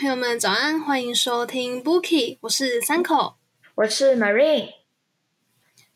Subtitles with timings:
[0.00, 0.80] 朋友们，早安！
[0.80, 3.34] 欢迎收听 Bookie，我是三口，
[3.74, 4.74] 我是 Marine。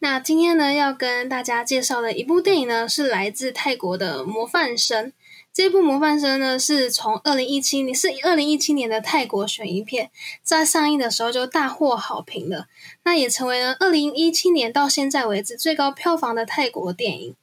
[0.00, 5.10] 那今天呢，要跟大家介绍的一部电影呢，是来自泰国的《模范生》。
[5.52, 10.10] 这部《模范生》呢，是从二零一七年是二零一七年的泰国悬疑片，
[10.42, 12.66] 在上映的时候就大获好评了。
[13.04, 17.36] 那也成为了二零一七年到现在为止最高票房的泰国电影。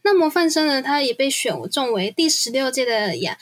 [0.00, 3.36] 那《模范生》呢，它也被选中为第十六届的亚。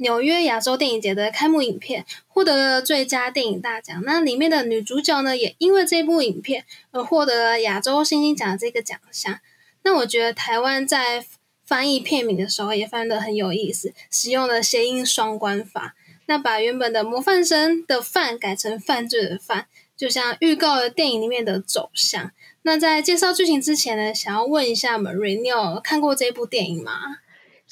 [0.00, 9.40] 纽约亚洲电影节的开幕影片获得了最佳电影大奖，那里面的女主角呢，也因为这部影片而获得了亚洲星星奖这个奖项。
[9.82, 11.24] 那我觉得台湾在
[11.66, 22.32] 翻译片名的时候也翻得很有意思，使用了谐音双关法，那把原本的模范生的犯改成犯罪的犯，就像预告了电影里面的走向。
[22.62, 27.18] 那在介绍剧情之前呢，想要问一下 Marie，你有看过这部电影吗？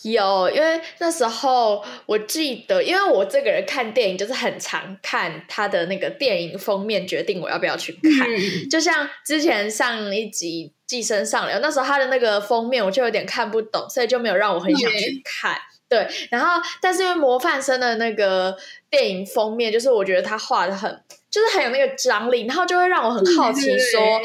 [0.03, 8.29] 有，因为那时候我记得，因为我这个人看电影就是很常看他的那个电影封面，决定我要不要去看。
[8.71, 15.57] 就像之前上一集《寄生上流》，那时候他的那个封面我就有点看不懂，所以就没有让我很想去看。
[15.89, 18.57] 对，然后但是因为模范生的那个
[18.91, 24.21] 电影封面，就是我觉得他画的很，就是很有那个张力，然后就会让我很好奇说。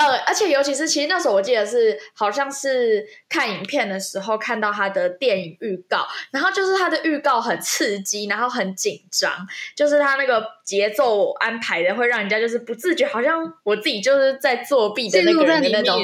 [0.00, 16.00] 呃，而且尤其是，其实那时候我记得是，好像是看影片的时候看到他的电影预告，然后就是他的预告很刺激，然后很紧张，就是他那个节奏安排的会让人家就是不自觉，好像我自己就是在作弊的那个人的那种。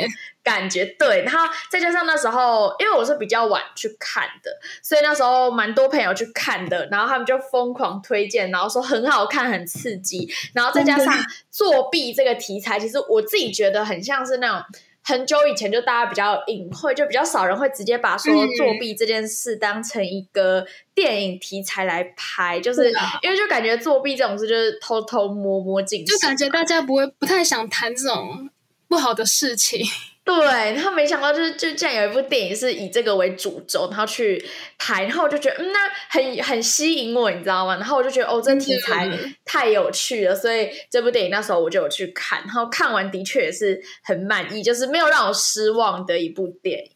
[0.47, 11.13] 感觉对，然后再加上那时候，因为我是比较晚去看的，所以那时候蛮多朋友去看的，然后他们就疯狂推荐，然后说很好看、很刺激，然后再加上
[11.51, 14.63] 作弊这个题材，其实我自己觉得很像是那种
[15.03, 20.65] 很久以前就大家比较隐晦，就比较少人会直接把说作弊这件事当成一个
[20.95, 28.49] 电影题材来拍，就是因为就感觉作弊这种事就是偷偷摸摸进，就感觉大家不会不太想谈这种
[28.87, 29.85] 不好的事情。
[30.27, 34.45] 对，然后没想到就是就这样有一部电影是以这个为主轴，然后去
[34.77, 35.79] 拍，然后我就觉得嗯，那
[36.11, 37.77] 很很吸引我，你知道吗？
[37.77, 39.09] 然后我就觉得哦，这题材
[39.45, 46.91] 太有趣了，所以这部电影那时候我就有去看，然后看完的确也是很满意，就是没有让我失望的一部电影。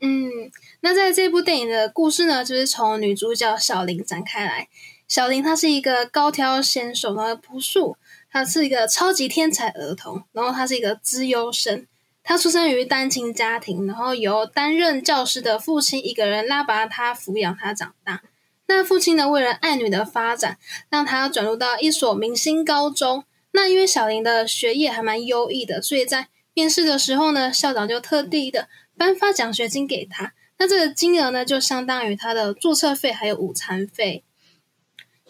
[0.00, 0.50] 嗯，
[0.80, 4.68] 那在这部电影的故事呢，就是从女主角小林展开来。
[5.06, 7.98] 小林她是一个高挑纤手的朴素，
[8.30, 11.86] 她是一个超级天才儿童，然后她是一个资优生。
[12.24, 18.22] 他出生于单亲家庭，然后由担任教师的父亲一个人拉拔他、抚养他长大。
[18.68, 20.56] 那父亲呢，为了爱女的发展，
[20.88, 23.24] 让他转入到一所明星高中。
[23.50, 30.32] 那因为小林的学业还蛮优异的，所以在面试的时候呢，校长就特地的颁发奖学金给他。
[30.58, 34.22] 那这个金额呢，就相当于他的注册费还有午餐费。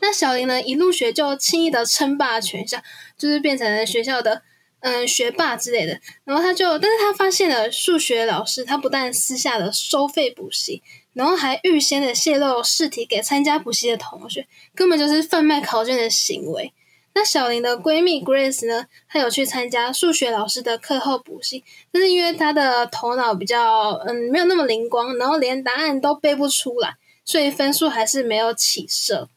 [0.01, 2.83] 那小林呢，一入学就轻易的称霸全校，
[3.17, 4.43] 就是变成了学校的。
[4.83, 10.83] 嗯，学霸之类的，然后他就，但是他发现了数学老师，他不但私下的收费补习，
[11.13, 16.73] 然后还预先的泄露试题给参加补习的同学，根本就是贩卖考卷的行为。
[17.15, 21.63] 那小林的闺蜜 Grace 呢，她有去参加数学老师的课后补习，
[21.93, 26.95] 但是因为她的头脑比较嗯没有那么灵光，然后连答案都背不出来，
[27.25, 29.29] 所以分数还是没有起色。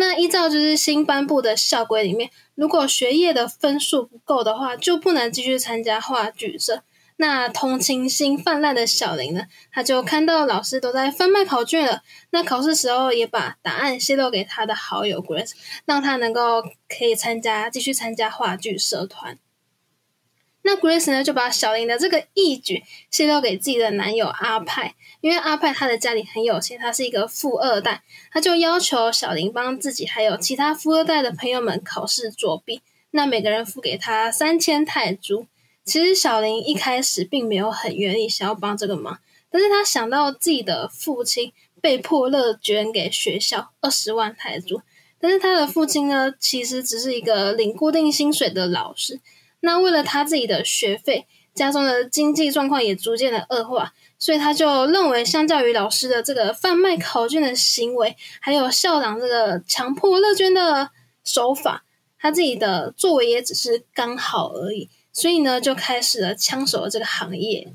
[0.00, 6.82] 那依照就是新颁布的校规里面，如果学业的分数不够的话，就不能继续参加话剧社。
[7.18, 15.52] 那同情心泛滥的小林呢，他就看到老师都在贩卖考卷了，那考试时候也把答案泄露给他的好友 Grace，
[15.84, 19.38] 让他能够可以参加继续参加话剧社团。
[20.62, 35.46] 那 Grace 呢，就把小林的这个义举泄露给自己的男友阿派，因为阿派他的家里很有钱，他是一个富二代，他就要求小林帮自己还有其他富二代的朋友们考试作弊，那每个人付给他三千泰铢。
[35.82, 39.18] 其实小林一开始并没有很愿意想要帮这个忙，
[39.50, 44.82] 但是他想到自己的父亲被迫乐捐给学校二十万泰铢，
[45.18, 49.20] 但是他的父亲呢，其实只是一个领固定薪水的老师。
[49.60, 60.90] 那为了他自己的学费，家中的经济状况也逐渐的恶化，所以他就认为，相较于老师的这个贩卖考卷的行为，还有校长这个强迫乐捐的
[61.24, 61.84] 手法，
[62.18, 67.74] 他自己的作为也只是刚好而已，所以呢，就开始了枪手的这个行业。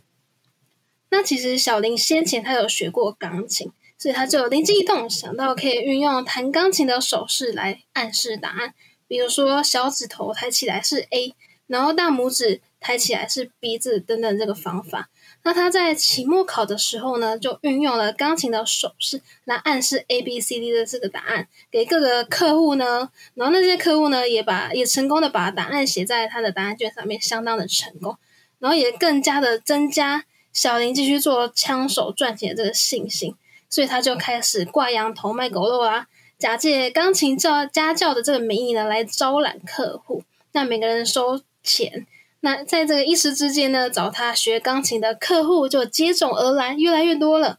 [1.10, 8.74] 那其实小林先前他有学过钢琴，所以他就灵机一动，想到可以运用弹钢琴的手势来暗示答案，
[9.08, 11.36] 比如说小指头抬起来是 A。
[11.68, 15.10] 然后大拇指抬起来是鼻子等等这个方法。
[15.44, 28.18] 那他在期末考的时候呢，就运用了钢琴的手势来暗示 A B C D 的这个答案给各个客户呢，然后那些客户呢也把也成功的把答案写在他的答案卷上面，相当的成功，
[28.58, 33.36] 然后也更加的增加小林继续做枪手赚钱的这个信心，
[33.70, 36.08] 所以他就开始挂羊头卖狗肉啊，
[36.40, 40.24] 假借钢琴教家教的这个名义呢来招揽客户，
[40.54, 42.06] 那每个人收钱。
[42.42, 47.58] 那在这个一时之间呢，找他学钢琴的客户就接踵而来，越来越多了。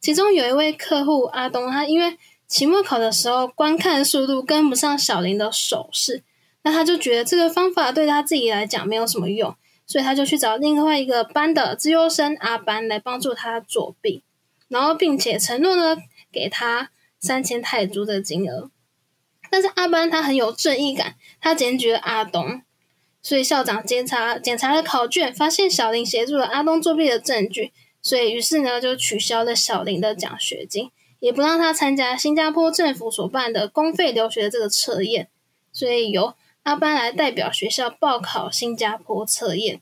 [0.00, 2.18] 其中有一位客户阿东，他因为
[2.48, 6.24] 期末考的时候观看速度跟不上小林的手势，
[6.62, 9.54] 那他就觉得这个方法对他自己来讲没有什么用，
[9.86, 14.24] 所以他就去找另外一个班的资优生阿班来帮助他作弊，
[14.66, 15.96] 然后并且承诺呢
[16.32, 16.90] 给他
[17.20, 18.68] 三千泰铢的金额。
[19.48, 22.62] 但是阿班他很有正义感，他检举了阿东。
[23.24, 27.72] 所以校长检查检查了考卷，发现小林协助了阿东作弊的证据，
[28.02, 30.90] 所以于是呢就取消了小林的奖学金，
[31.20, 35.28] 也不让他参加新加坡政府所办的公费留学的这个测验，
[35.72, 36.34] 所以由
[36.64, 39.80] 阿班来代表学校报考新加坡测验。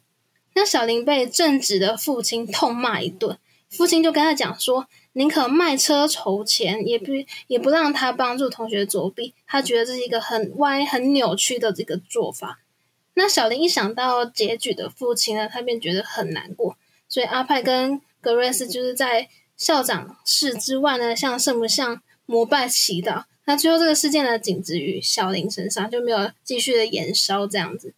[0.54, 3.36] 那小林被正直的父亲痛骂一顿，
[3.68, 7.06] 父亲就跟他讲说，宁可卖车筹钱，也不
[7.48, 12.60] 也不让他帮助同学作弊，他觉得这是一个很歪、很扭曲的这个做法。
[13.14, 16.76] 那小林一想到结局的父亲呢，他便觉得很难过，
[17.08, 23.24] 所以阿派跟格瑞斯就是在校长室之外呢，向圣母像膜拜祈祷。
[23.44, 27.92] 那最后这个事件呢，仅止于小林身上，就没有继续的延烧这样子。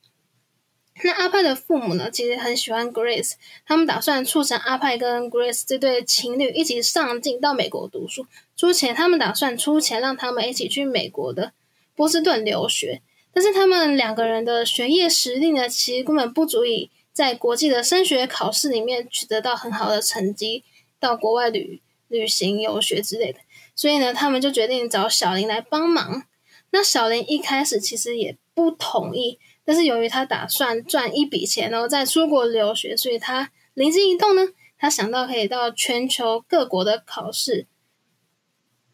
[1.03, 3.35] 那阿派的父母呢，其实很喜欢 Grace，
[3.67, 8.27] 他们打算促成阿派跟 Grace 这对情侣一起上进到美国读书，
[8.57, 11.53] 出钱，他们打算出钱让他们一起去美国的
[11.95, 13.03] 波士顿留学。
[13.35, 20.63] 但是他们两个人的学业实力呢，其实根本不足以在国际的升学考试里面取得到很好的成绩，
[21.01, 23.41] 到国外旅旅行游学之类的。
[23.75, 26.23] 所以呢，他们就决定找小林来帮忙。
[26.71, 34.43] 那小林一开始其实也不同意，但是由于他打算赚一笔钱，然后再出国留学，所以他灵机一动呢，
[34.79, 37.67] 他想到可以到全球各国的考试，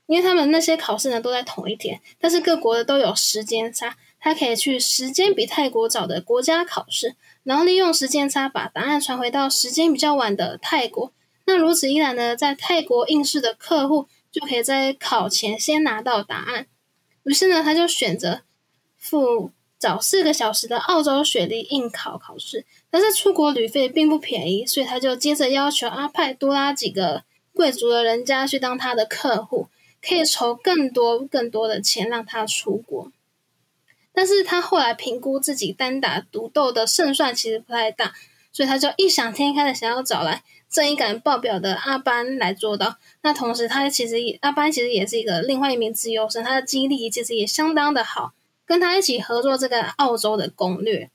[0.07, 3.99] 因为他们那些考试呢都在同一天，但是各国的都有时间差。
[4.21, 11.13] 他可以去时间比泰国早的国家考试，然后利用时间差把答案传回到时间比较晚的泰国。
[11.47, 16.67] 那如此一来呢，在泰国应试的客户就可以在考前先拿到答案。
[17.25, 18.43] 于是呢，他就选择
[18.97, 22.65] 付早四个小时的澳洲学历应考考试。
[22.91, 27.25] 但是出国旅费并不便宜，所以他就接着要求阿派多拉几个
[27.55, 29.69] 贵族的人家去当他的客户，
[30.01, 33.11] 可以筹更多更多的钱让他出国。
[34.13, 38.13] 但是他后来评估自己单打独斗的胜算其实不太大，
[38.53, 42.97] 所以他就异想天开的想要找来正义感爆表的阿班来做到。
[43.23, 48.33] 那同时，他其实阿班其实也是一个另外一名自由生，他的记忆力其实也相当的好，
[48.67, 51.11] 跟他一起合作这个澳洲的攻略。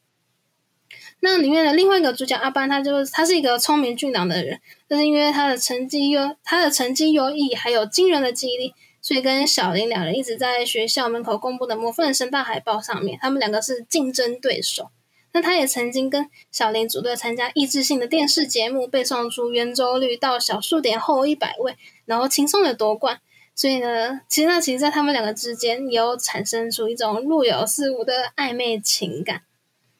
[1.19, 8.73] 那里面的另外一个主角阿班，他就是他是一个聪明俊朗的人，但是因为他的成绩优，他的成绩优异，还有惊人的记忆力。
[9.05, 14.89] 所以跟小林两人一直在学校门口公布的《魔份声大海报》上面，他们两个是竞争对手。
[15.31, 23.19] 那他也曾经跟小林组队参加益智性的电视节目，背诵出圆周率到小数点后一百位，然后轻松的夺冠。
[23.53, 29.43] 所以呢，其实那其实，在他们两个之间也有产生出一种若有似无的暧昧情感。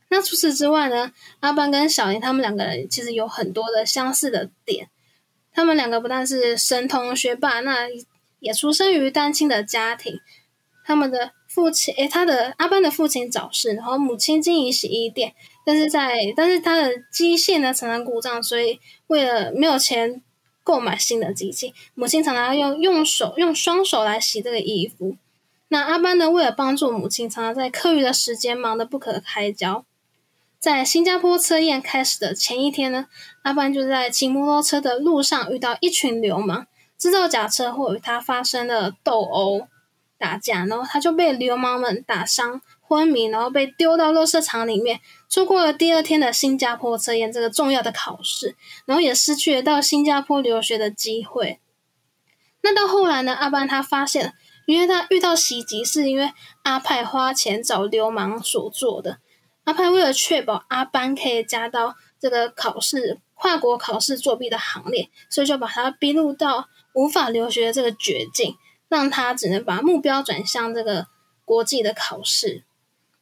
[0.10, 4.90] 那除此之外呢，阿班跟小林他们两个人其实有很多的相似的点。
[5.54, 7.88] 他们两个不但是神童学霸，那
[8.46, 10.20] 也出生于单亲的家庭，
[10.86, 15.34] 他们的父亲，诶，他的阿班的父亲早逝，然后母亲经营洗衣店，
[15.66, 20.22] 但是在，但是他的机械呢常常故障，所以为了没有钱
[20.64, 25.18] 购买新的机器，母亲常常要用用手用双手来洗这个衣服。
[25.70, 29.84] 那阿班呢，为了帮助母亲，常常在课余的时间忙得不可开交。
[30.60, 33.08] 在新加坡测验开始的前一天呢，
[33.42, 36.68] 阿班就在骑摩托车的路上遇到一群流氓。
[36.98, 39.68] 制造假车祸与他发生了斗殴、
[40.18, 51.60] 打架，然后他就被流氓们打伤、昏迷，然后被丢到垃圾场里面，错过了第二天的新加坡测验这个重要的考试，然后也失去了到新加坡留学的机会。
[52.62, 53.34] 那到后来呢？
[53.34, 54.34] 阿班他发现，
[54.66, 56.32] 因为他遇到袭击是因为
[56.64, 59.20] 阿派花钱找流氓所做的。
[59.66, 66.68] 阿派为了确保阿班可以加到这个考试跨国考试作弊的行列，所以就把他逼入到。
[66.98, 68.56] 无法留学的这个绝境，
[68.88, 71.08] 让他只能把目标转向这个
[71.44, 72.64] 国际的考试。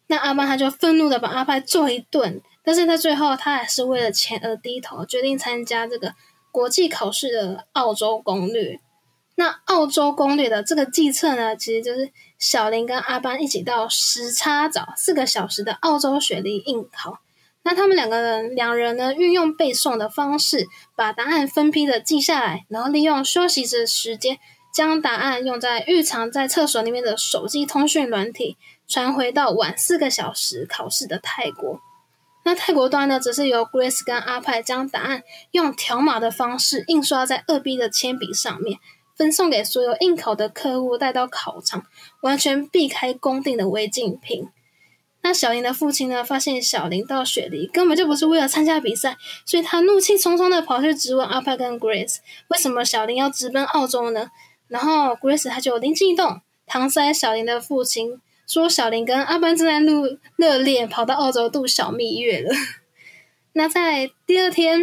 [0.05, 6.13] 那阿班他就愤怒的把阿派揍一顿，但是他最后他还是为了钱而低头，决定参加这个
[6.51, 8.79] 国际考试的澳洲攻略。
[9.37, 17.17] 那澳洲攻略的这个计策呢，其实就是小林跟阿班一起到时差早四个小时的澳洲雪梨应考。
[17.63, 24.37] 那他们两个人两人呢，运用背诵的方式，把答案分批的记下来，然后利用休息的时间，
[24.73, 28.57] 将答案用在预藏在厕所里面的手机通讯软体。
[28.85, 31.79] 传回到晚四个小时考试的泰国，
[32.43, 38.77] 那泰国端呢，则是由 Grace 跟阿派将答案用条码的方式印刷在二 B 的铅笔上面，
[39.15, 41.85] 分送给所有应考的客户带到考场，
[42.21, 44.49] 完全避开公定的违禁品。
[45.23, 52.17] 那小林的父亲呢，发现小林到雪梨根本就不是为了参加比赛，所以他怒气冲冲的跑去质问阿派跟 Grace，
[52.49, 54.29] 为什么小林要直奔澳洲呢？
[54.67, 58.21] 然后 Grace 他就灵机一动，搪塞小林的父亲。
[58.45, 62.53] 说小林跟阿班正在录热恋，跑到澳洲度小蜜月了。
[63.53, 64.81] 那在第二天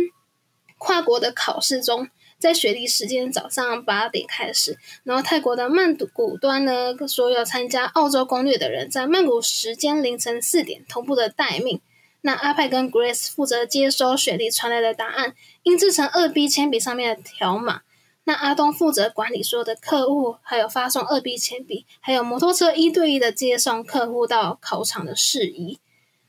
[0.79, 2.09] 跨国的考试中，
[2.41, 11.81] 在雪梨时间早上八点开始，然后泰国的曼谷端呢，所有参加澳洲攻略的人在曼谷时间凌晨四点同步的待命。
[12.23, 17.83] 那阿派跟 Grace 负责接收雪梨传来的答案，印制成二 B 铅笔上面的条码。
[18.25, 25.79] 那阿东负责管理所有的客户，还有发送二 B 铅笔，还有摩托车一对一的接送客户到考场的事宜。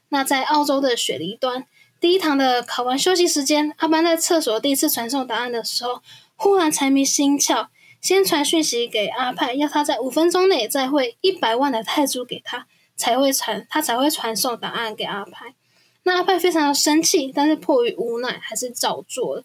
[0.09, 1.65] 那在澳洲的雪梨端，
[2.01, 6.01] 第一堂的考完休息时间，阿班在厕所第一次传送答案的时候，
[6.35, 7.67] 忽然财迷心窍，
[8.01, 12.65] 先传讯息给阿派，要他在五分钟内再汇一百万的泰铢给他，
[12.95, 15.53] 才会传他才会传送答案给阿派。
[16.01, 19.43] 那阿派非常的生气，但是迫于无奈，还是照做了。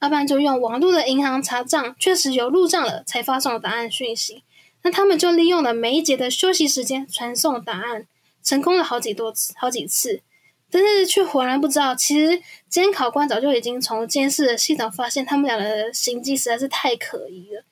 [0.00, 4.42] 阿班就用网络的银行查账，确实有入账了，才发送答案讯息。
[4.82, 8.08] 那他们就利用了每一节的休息时间传送答案，
[8.42, 10.22] 成功了好几多次、好几次，
[10.72, 17.62] 但是却浑然不知道，其实监考官早就已经从监视的系统发现他们两个的行迹实在是太可疑了。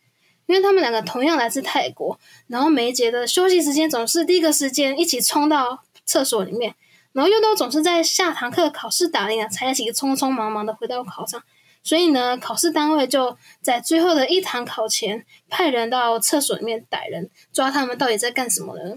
[0.46, 6.74] 因为他们两个同样来自泰国，然后每一节的休息时间总是第一个时间一起冲到厕所里面，
[7.12, 11.40] 然后又都总是在下堂课考试打铃了才一起匆匆忙忙的回到考场。
[11.84, 18.96] 所以呢，考试单位就在最后的一堂考前派人到厕所里面逮人，抓他们到底在干什么呢？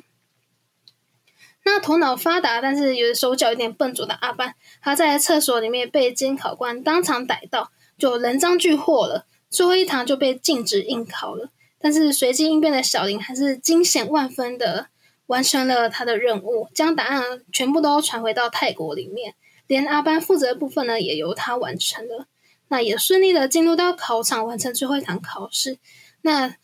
[1.65, 9.25] 那头脑发达但是有手脚有点笨拙的阿班，他在厕所里面被监考官当场逮到，就人赃俱获了。
[9.50, 11.50] 最后一堂就被禁止应考了。
[11.79, 14.88] 但是随机应变的小林还是惊险万分的
[15.27, 19.36] 完成了他的任务，将答案全部都传回到泰国里面，
[19.67, 22.27] 连阿班负责的部分呢也由他完成了。
[22.70, 25.77] 那也顺利的进入到考场，完成最后一堂考试。
[26.22, 26.55] 那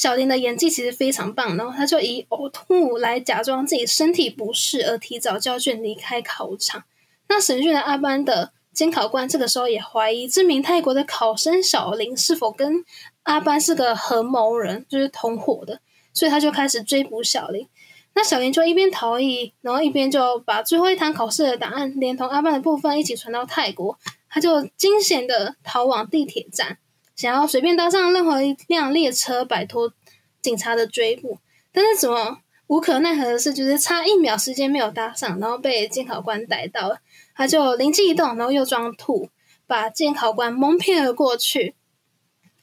[0.00, 6.84] 小林的演技其实非常棒，然后他就以呕吐来假装自己身体不适，而提早交卷离开考场。
[7.26, 12.84] 那审讯的阿班的监考官这个时候也怀疑这名泰国的考生小林是否跟
[13.24, 15.80] 阿班是个合谋人，就是同伙的，
[16.14, 17.66] 所以他就开始追捕小林。
[18.14, 23.98] 那小林就一边逃逸，然后一边就把最后一堂考试的答案连同阿班的部分一起传到泰国。
[24.30, 26.78] 他就惊险的逃往地铁站，
[27.18, 29.92] 想要随便搭上任何一辆列车，摆脱
[30.40, 31.38] 警察的追捕。
[31.72, 37.00] 但是怎么无可奈何的是，就是差一秒时间没有搭上，然后被监考官逮到了。
[37.34, 39.30] 他就灵机一动，然后又装吐，
[39.66, 41.74] 把监考官蒙骗了过去。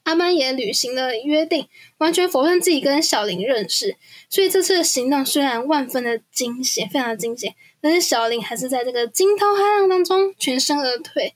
[0.04, 3.98] 阿班也履行了约定，完全否认自己跟小林认识。
[4.30, 11.36] 所以这次的行动虽然万分的惊险，非常的惊险，但是小林还是在这个惊涛骇浪当中全身而退。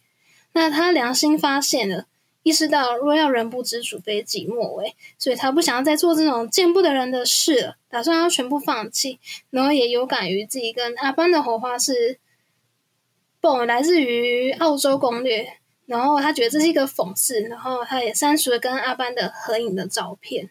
[0.54, 2.06] 那他良心发现了，
[2.50, 9.20] 意识到若要人不知，主非己莫为，所以他不想要再做这种见不得人的事了，打算要全部放弃。
[9.52, 12.18] 然后也有感于自己跟阿班的火花是，
[13.40, 20.50] 不来自于澳洲攻略，然后他觉得这是一个讽刺，然后他也删除了跟阿班的合影的照片。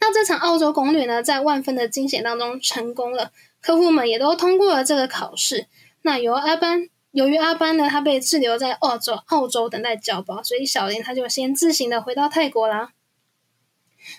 [0.00, 5.66] 那这场澳洲攻略呢，在万分的惊险当中成功了，客户们也都通过了这个考试。
[6.00, 6.88] 那由阿班。
[7.12, 12.92] 由于阿班呢，他被滞留在澳洲，澳洲等待交保，所以小林他就先自行的回到泰国啦。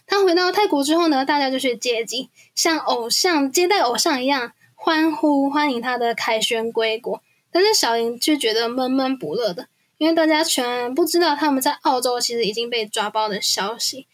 [0.05, 7.23] 他回到泰国之后呢，大家就去接机，像偶像接待偶像一样欢呼欢迎他的凯旋归国。
[7.49, 9.67] 但是小林却觉得闷闷不乐的，
[9.97, 14.05] 因为大家全不知道他们在澳洲其实已经被抓包的消息。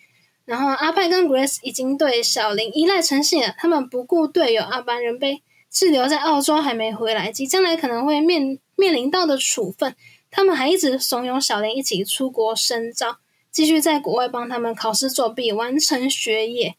[0.46, 8.60] 然后阿派跟 Grace 已经对小林依赖成性了，他们不顾队友阿班人被滞留在澳洲还没回来，及将来可能会面。
[8.78, 9.94] 面临到的处分，
[10.32, 13.18] 他们还一直怂恿小林一起出国深造，
[13.52, 16.78] 继续在国外帮他们考试作弊，完成学业。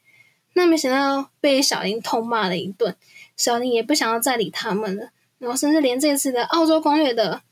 [0.54, 2.96] 那没想到被小林痛骂了一顿。
[3.36, 5.10] 小林也不想要再理他们了。
[5.38, 7.42] 然后甚至连这次的澳洲攻略的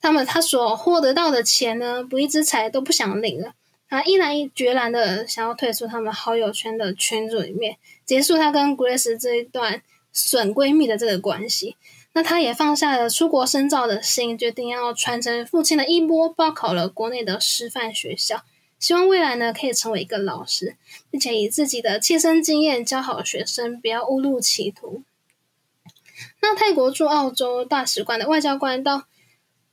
[0.00, 3.54] 他们他所获得到的钱呢，不义之财都不想领了。
[3.88, 11.76] 他毅然决然的想要退出他们好友圈的圈组里面，结束他跟 Grace 这一段损闺蜜的这个关系。
[12.16, 18.44] 那他也放下了出国深造的心，决定要传承父亲的衣钵，报考了国内的师范学校，
[18.78, 20.76] 希望未来呢可以成为一个老师，
[21.10, 25.02] 并且以自己的切身经验教好学生，不要误入歧途。
[26.40, 29.02] 那泰国驻澳洲大使馆的外交官到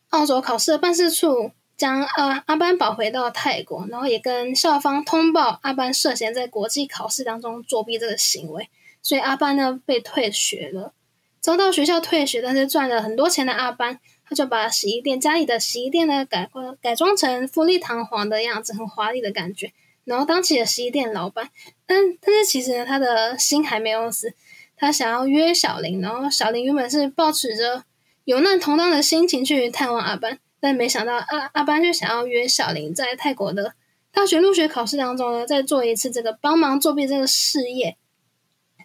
[0.09, 8.67] 澳洲考试的办事处，将阿阿班保回到泰国，然后也跟校方通报阿班涉嫌在国际考试当中作弊这个行为，
[9.03, 10.93] 所以阿班呢被退学了。
[11.41, 16.47] 遭到学校退学，但是赚了很多钱的阿班，他就把洗衣店家里的洗衣店呢改
[16.79, 19.73] 改装成富丽堂皇的样子，很华丽的感觉，
[20.05, 21.49] 然后当起了洗衣店老板。
[21.87, 24.35] 但但是其实呢，他的心还没有死，
[24.77, 27.85] 他想要约小林，然后小林原本是抱持着
[28.25, 33.73] 有难同当的心情去探望阿班，但没想到阿阿班就想要约小林在泰国的
[34.11, 37.97] 大学入学考试当中呢，再做一次这个帮忙作弊这个事业。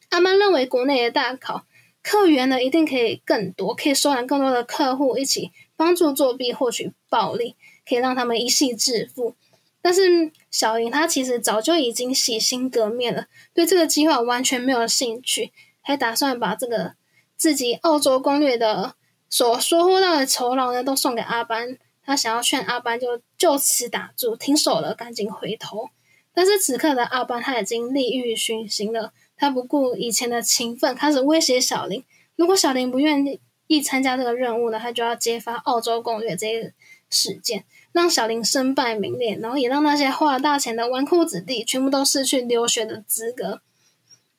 [0.09, 1.67] 阿班认为国内的大考。
[2.09, 9.35] 客源呢，一定可以更多，可以收揽更多的客户，一起帮助作弊获取暴利，可以让他们一夕致富。
[9.83, 16.95] 但是小莹她其实早就已经洗心革面了，对这个计划完全没有兴趣，还打算把这个
[17.37, 18.95] 自己澳洲攻略的
[19.29, 21.77] 所收获到的酬劳呢，都送给阿班。
[22.05, 25.89] 他想要劝阿班就就此打住，停手了，赶紧回头。
[26.33, 29.13] 但是此刻的阿班他已经利欲熏心了。
[29.37, 32.05] 他不顾以前的情分，开始威胁小林。
[32.37, 36.73] 如果小林不愿意参加这个任务呢，他就要揭发澳洲攻略这些
[37.11, 43.61] 事件，让小林身败名裂，然后也让那些花了大钱的纨绔子弟全部都失去留学的资格。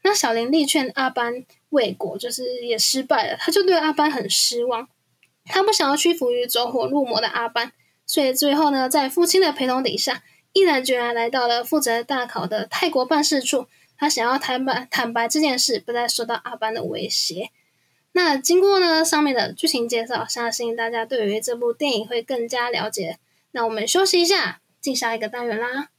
[0.04, 3.38] 那小林力劝阿班未果，就是也失败了。
[3.38, 4.88] 他就对阿班很失望，
[5.46, 7.74] 他不想要屈服于走火入魔的阿班，
[8.06, 13.68] 所以最后呢，在父亲的陪同底下，毅然决然来到了负责大考的泰国办事处。
[13.98, 17.50] 他想要坦白坦白这件事，不再受到阿班的威胁。
[18.14, 23.18] 那经过呢上面的剧情介绍，相信大家对于这部电影会更加了解。
[23.52, 25.90] 那我们休息一下，进下一个单元啦。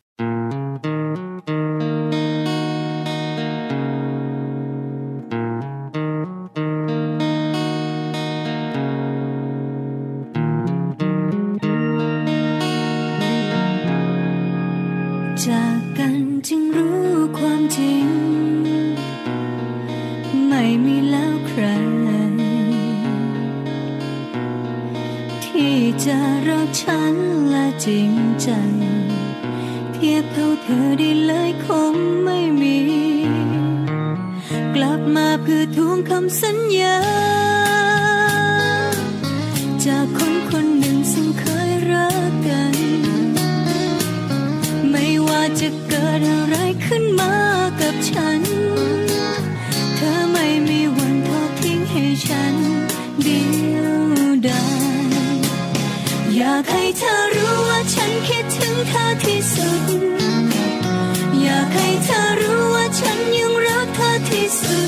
[64.48, 64.87] 思。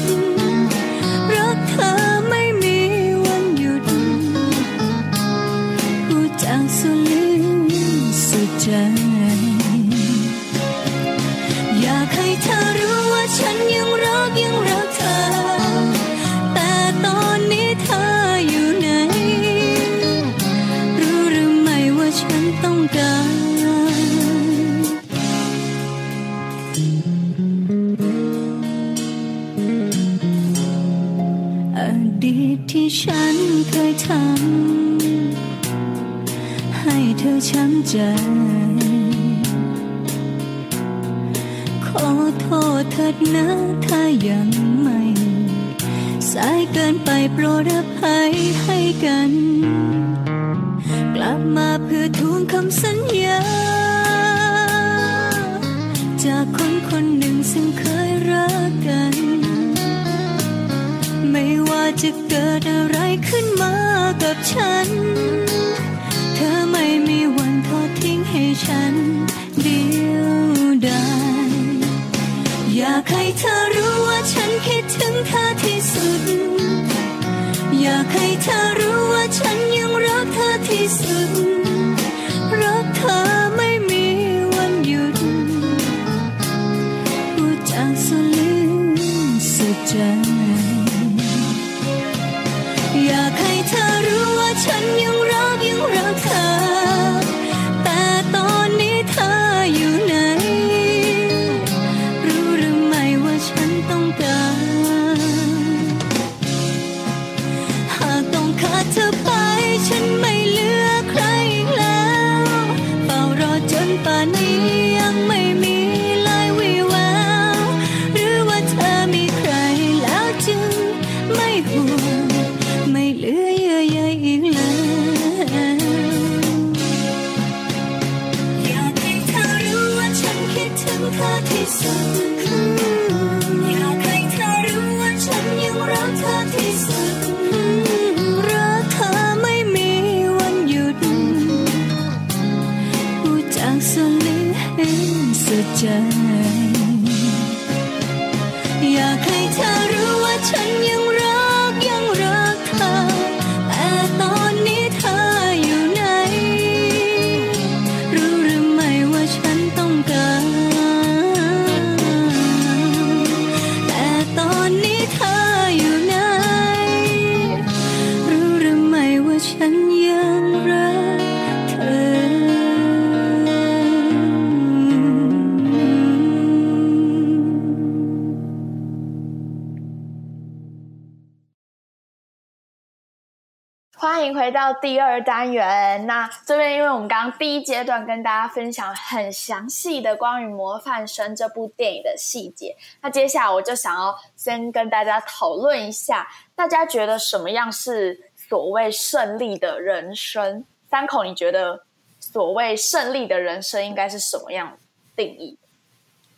[185.11, 186.07] 二单元。
[186.07, 200.65] 那这边，因为我们刚刚第一阶段跟大家分享很详细的关于《模范生》这部电影的细节，那接下来我就想要先跟大家讨论一下，大家觉得什么样是所谓胜利的人生？
[200.89, 201.85] 三口，你觉得
[202.19, 204.79] 所谓胜利的人生应该是什么样
[205.17, 205.59] 定义？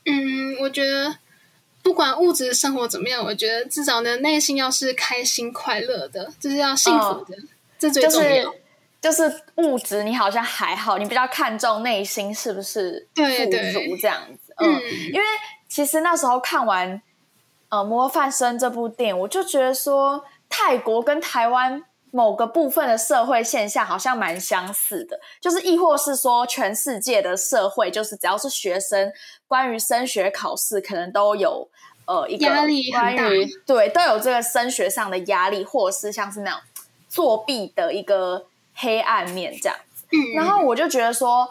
[0.05, 1.17] 嗯，我觉得
[1.83, 7.37] 不管物质生活怎么样，我觉得至少呢内心要是开心快乐的，就是要幸福的，
[7.79, 8.45] 这最重要。
[8.45, 8.62] 就是
[9.57, 13.23] 物质，你好像还好，你比较看重内心是不是富
[13.73, 14.55] 足这样子。
[14.59, 15.27] 嗯，嗯因为
[15.69, 17.03] 其实那时候看完
[17.69, 29.13] 呃《模范生》这部电影，我就觉得说泰国跟台湾某个部分的社会现象好像蛮相似的，就是亦或是说全世界的社会，就是只要是学生，
[29.49, 31.69] 关于升学考试可能都有。
[32.05, 32.83] 呃，一个压力
[33.65, 36.61] 对都有这个升学上的压力，或者是像是那种
[37.09, 40.05] 作弊的一个黑暗面这样子。
[40.13, 41.49] 嗯，然后我就觉得说，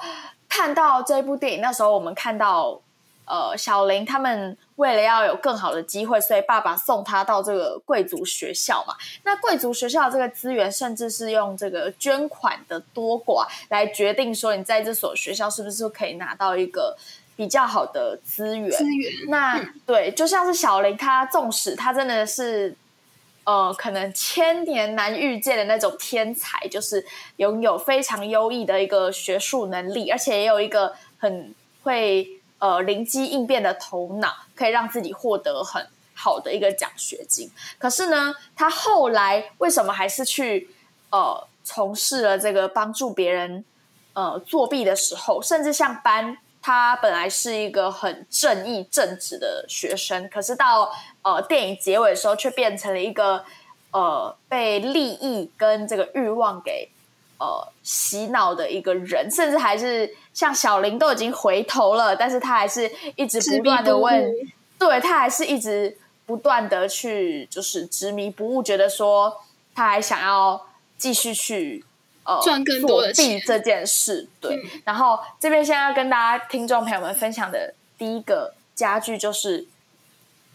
[0.48, 2.80] 看到这部电影，那时候我们看到，
[3.26, 8.96] 呃，小林他们为了要有更好的机会，所以爸爸送他到这个贵族学校嘛。
[9.24, 16.98] 那贵族学校这个资源，甚至是用这个捐款的多寡来决定说，你在这所学校是不是可以拿到一个
[17.36, 18.70] 比较好的资源。
[18.70, 22.76] 资源，那、对，就像是小林，他纵使他真的是，
[23.44, 27.04] 呃，可能千年难遇见的那种天才，就是
[27.38, 32.28] 拥有非常优异的一个学术能力，而且也有一个很会
[32.60, 37.50] 呃灵机应变的头脑，可以让自己获得很好的一个奖学金。
[37.80, 40.70] 可是呢，他后来为什么还是去
[41.10, 43.66] 呃从事了这个帮助别人
[44.14, 50.92] 呃作弊的时候，甚至像班，他本来是一个很正义正直的学生，可是到
[51.24, 53.44] 呃电影结尾的时候，却变成了一个
[53.92, 56.90] 呃被利益跟这个欲望给
[57.40, 64.32] 呃洗脑的一个人，甚至还是像小林都已经回头了，但是他还是一直不断的问，
[64.78, 65.98] 对他还是一直
[66.28, 69.42] 不断的去就是执迷不悟，觉得说
[69.74, 71.84] 他还想要继续去
[72.38, 74.28] 呃赚更多的钱这件事。
[74.40, 79.68] 对，然后这边现在要跟大家听众朋友们分享的第一个家具就是。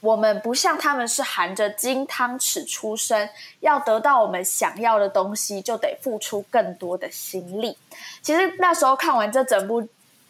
[0.01, 3.29] 我们不像他们是含着金汤匙出生，
[3.61, 7.77] 要得到我们想要的东西，就得付出更多的心力。
[8.21, 9.89] 其实那时候看完这整部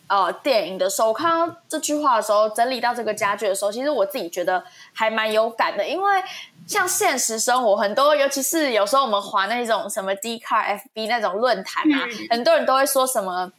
[0.08, 6.22] 呃电影的时候，我看到这句话的时候，整理到这个家具的时候，其实我自己觉得还蛮有感的，因为
[6.66, 13.50] 像现实生活很多，尤其是有时候我们划那种什么 D car FB 那种论坛啊，嗯很多人都会说什么。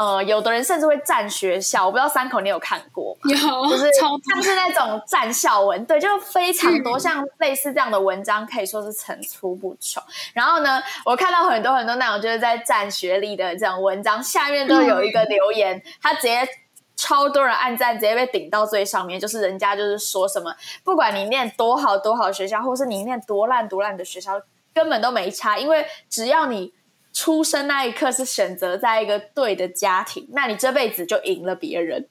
[0.00, 3.30] 呃，有的人甚至会占学校，我不知道三口你有看过吗？
[3.30, 10.02] 有就是 超多像是那种占校文，对，就非常多，像类似这样的文章可以说是层出不穷。
[10.32, 16.48] 然后呢，我看到很多很多那种就是在占学历的这种文章，下面都有一个留言，他直接。
[16.96, 24.38] 超多人按赞，直接被顶到最上面，就是人家就是说什么，不管你念多好多好学校，或是你念多烂多烂的学校，
[24.74, 26.74] 根本都没差，因为只要你
[27.12, 32.06] 出生那一刻是选择在一个对的家庭，那你这辈子就赢了别人。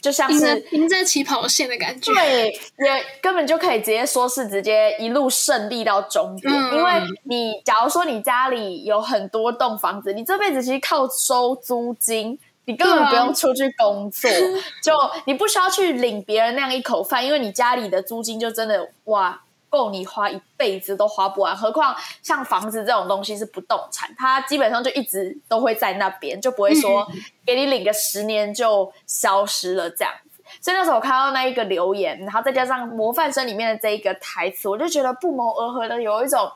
[0.00, 2.10] 就像是赢在起跑线的感觉。
[2.14, 6.50] 对，也根本就可以直接说是直接一路胜利到终点。
[6.50, 6.92] 嗯因为
[7.24, 12.38] 你假如说你家里有很多栋房子，你这辈子其实靠收租金。
[12.66, 14.30] 你根本不用出去工作，
[14.80, 14.92] 就
[15.24, 21.56] 你不需要去领别人那样一口饭，因为你家里的租金就真的哇够你花一辈子都花不完。
[21.56, 27.06] 何况像房子这种东西是不动产，它基本上就一直都会在那边，就不会说
[27.46, 30.12] 给你领个十年就消失了这样。
[30.60, 36.50] 所以那时候我看到那一个留言，然后再加上《模范生》里面的这一个台词，我就觉得不谋而合的有一种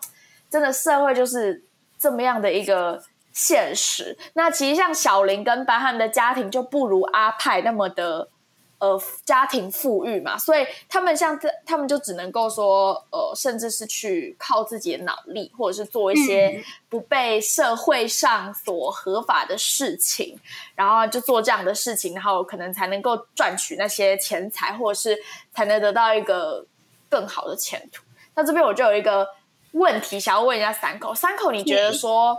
[0.50, 1.62] 真的社会就是
[1.96, 3.00] 这么样的一个
[3.32, 4.18] 现实。
[4.32, 8.28] 那其实像小林跟班汉的家庭就不如阿派那么的
[8.78, 20.38] 呃家庭富裕嘛，所以他们像这，他们就只能够说呃，甚至是去靠自己的脑力，或者是做一些不被社会上所合法的事情，
[20.74, 25.18] 然后就做这样的事情，然后可能才能够赚取那些钱财，或者是
[25.54, 26.66] 才能得到一个
[27.08, 28.02] 更好的前途。
[28.34, 29.26] 那这边我就有一个
[29.72, 32.36] 问题想要问一下三口，三口你觉得说，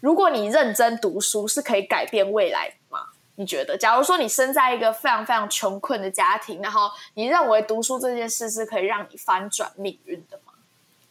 [0.00, 2.85] 如果你认真读书是可以改变未来吗？
[3.36, 10.52] 你觉得，假如说你生在一个非常非常穷困的家庭，然后你认为读书这件事是可以让你翻转命运的吗？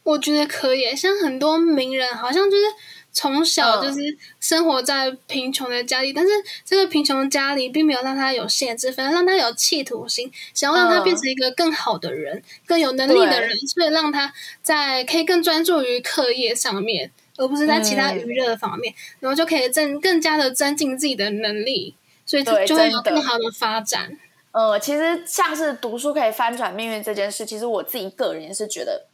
[0.02, 2.62] 我觉得可以，像很多名人好像就是
[3.10, 3.82] 从小嗯。
[3.82, 6.30] 就是生活在贫穷的家里，但是
[6.64, 11.02] 这个贫穷的家里并没有让他有限制，反而让他有企图心，想要让他嗯。
[11.02, 18.18] 变成一个更好的人、更有能力的人，所以让他在可以更专注于课业上面，而不是在其他嗯。
[18.18, 24.18] 娱乐方面，然后就可以增更加的增进自己的能力，所以就对就会有更好的发展。
[24.52, 29.06] 呃，其实像是读书可以翻转命运这件事，其实我自己个人也是觉得，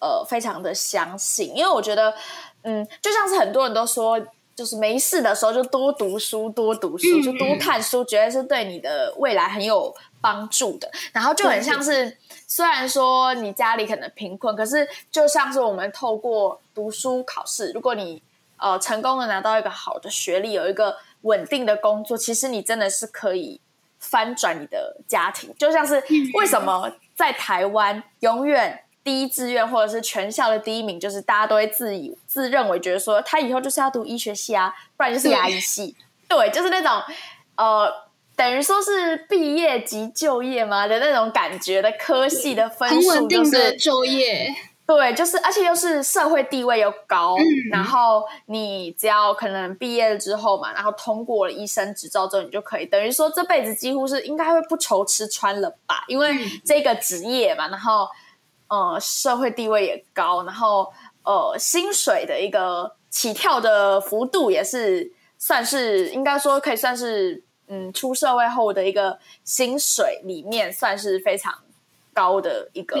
[0.00, 2.14] 呃，非常的相信，因为我觉得，
[2.62, 4.18] 嗯，就像是很多人都说，
[4.54, 10.90] 就是没事的时候就多读书，多读书，嗯就多看书，绝对是对你的未来很有帮助的。
[11.12, 18.22] 然后就很像是，虽然说你家里可能贫困，可是就像是我们透过读书考试，如果你
[18.56, 20.96] 呃成功的拿到一个好的学历，有一个
[21.26, 23.60] 稳定的工作，其实你真的是可以
[23.98, 25.54] 翻转你的家庭。
[25.58, 26.02] 就像是
[26.34, 35.94] 为什么在台湾永远第一志愿或者是全校的第一名，就是大家都会自以自认为觉得说他以后就是要读医学系啊，不然就是牙医系。
[36.26, 36.90] 对，就是那种
[37.56, 38.06] 呃。
[38.36, 44.54] 等于说是毕业即就业嘛的那种感觉的科系的分很稳数，就定的是就业，
[44.86, 56.04] 对，就是而且又是社会地位又高，嗯然后你只要可能毕业了之后嘛，然后通过了医生执照之后，你就可以等于说这辈子几乎是应该会不愁吃穿了吧？
[56.06, 58.08] 因为嗯这个职业嘛，然后
[58.68, 60.92] 呃社会地位也高，然后
[61.24, 71.52] 呃薪水的一个起跳的幅度也是算是应该说可以算是嗯出社会后的一个薪水里面算是非常
[72.16, 72.96] 高的一个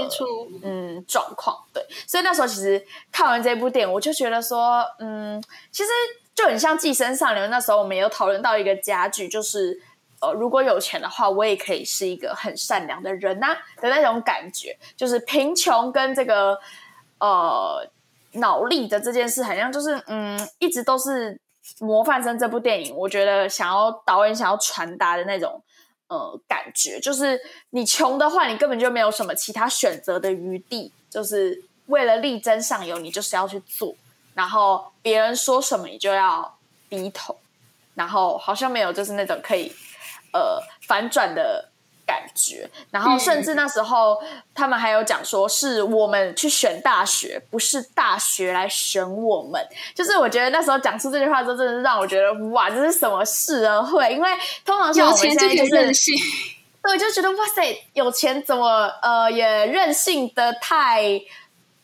[0.62, 1.56] 嗯状况。
[1.72, 5.88] 对，所以那时候其实看完这部电影，我就觉得说，嗯，其实
[6.34, 7.44] 就很像《寄生上流》。
[7.48, 9.80] 那时候我们也有讨论到一个家具，就是
[10.20, 14.76] 呃，如果有钱的话，我也可以是一个很善良的人呐、的那种感觉。
[14.94, 16.58] 就是贫穷跟这个
[17.18, 17.88] 呃
[18.32, 21.32] 脑力的这件事，好像就是嗯，一直都是
[21.84, 25.62] 《模范生》这部电影，我觉得想要导演想要传达的那种。
[26.08, 27.40] 呃，感觉就是
[27.70, 33.94] 你穷的话，你根本就没有什么其他选择的余地，就是为了力争上游，你就是要去做，
[34.34, 36.56] 然后别人说什么你就要
[36.88, 37.36] 低头，
[37.94, 39.72] 然后好像没有就是那种可以
[40.32, 41.68] 呃反转的
[42.06, 44.16] 感觉，然后甚至那时候
[44.54, 49.60] 他们还有讲说，是我们去选大学，不是大学来选我们。
[49.94, 53.82] 就是我觉得那时候讲出这句话之后，真的是让我觉得哇，这是什么事啊？
[53.82, 54.30] 会，因为
[54.64, 56.14] 通常像有我现在就是任性。
[56.82, 61.20] 对，就觉得哇塞，有钱怎么呃也任性的太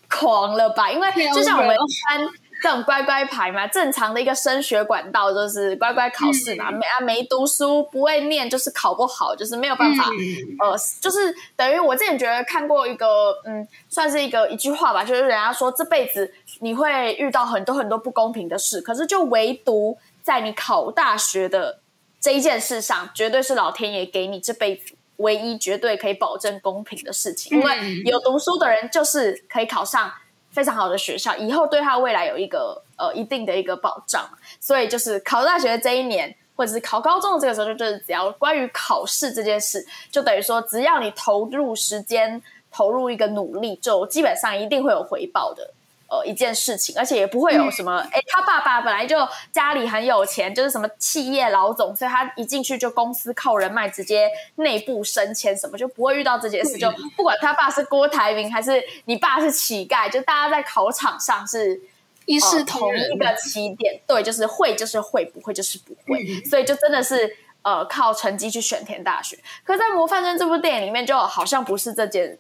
[0.08, 0.88] 狂了吧？
[0.88, 2.28] 因为就像我们一般
[2.62, 10.04] 这种乖乖牌嘛，正常的一个升学管道就是乖乖考试嘛，没啊没读书不会念，就是考不好，就是没有办法。
[10.08, 21.80] 嗯呃，就是等于我之前觉得看过一个，嗯，算是一个一句话吧，就是人家说这辈子你会遇到很多很多不公平的事，可是就唯独在你考大学的
[22.20, 30.12] 这一件事上，绝对是老天爷给你这辈子唯一绝对可以保证公平的事情，因为嗯有读书的人就是可以考上
[30.52, 34.28] 非常好的学校，以后对他未来有一个呃一定的一个保障，
[34.60, 36.32] 所以就是考大学这一年。
[36.54, 45.72] 或者是考高中的这个时候，就是只要关于考试这件事，就等于说，只要你投入时间、投入一个努力，就基本上一定会有回报的。
[46.12, 49.16] 呃一件事情，而且也不会有什么，哎、他爸爸本来就
[49.50, 56.76] 家里很有钱，就是什么企业老总，所以他一进去就公司靠人脉直接内部升迁，什么就不会遇到这件事。
[56.76, 61.80] 就不管他爸是郭台铭还是你爸是乞丐，就大家在考场上是。
[62.24, 69.36] 一视呃同仁一个起点，对，就是会就是会，不会就是不会，嗯所以就真的是呃靠成绩去选填大学。
[69.64, 72.38] 可是在《模范生》这部电影里面，就好像不是这件，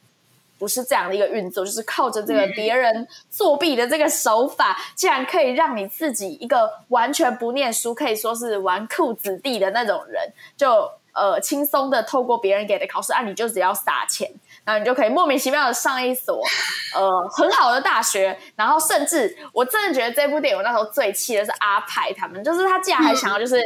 [0.62, 10.22] 不是这样的一个运作，就是靠着这个嗯别人作弊的这个手法，竟然可以让你自己一个完全不念书，可以说是纨绔子弟的那种人，
[10.56, 14.30] 就呃轻松的透过别人给的考试，啊，你就只要撒钱。
[14.64, 16.40] 然后你就可以莫名其妙的上一所
[16.94, 23.60] 呃很好的大学，然后甚至我真的觉得这部电影我那时候最气的是阿派他们，就是他竟然还想要就是、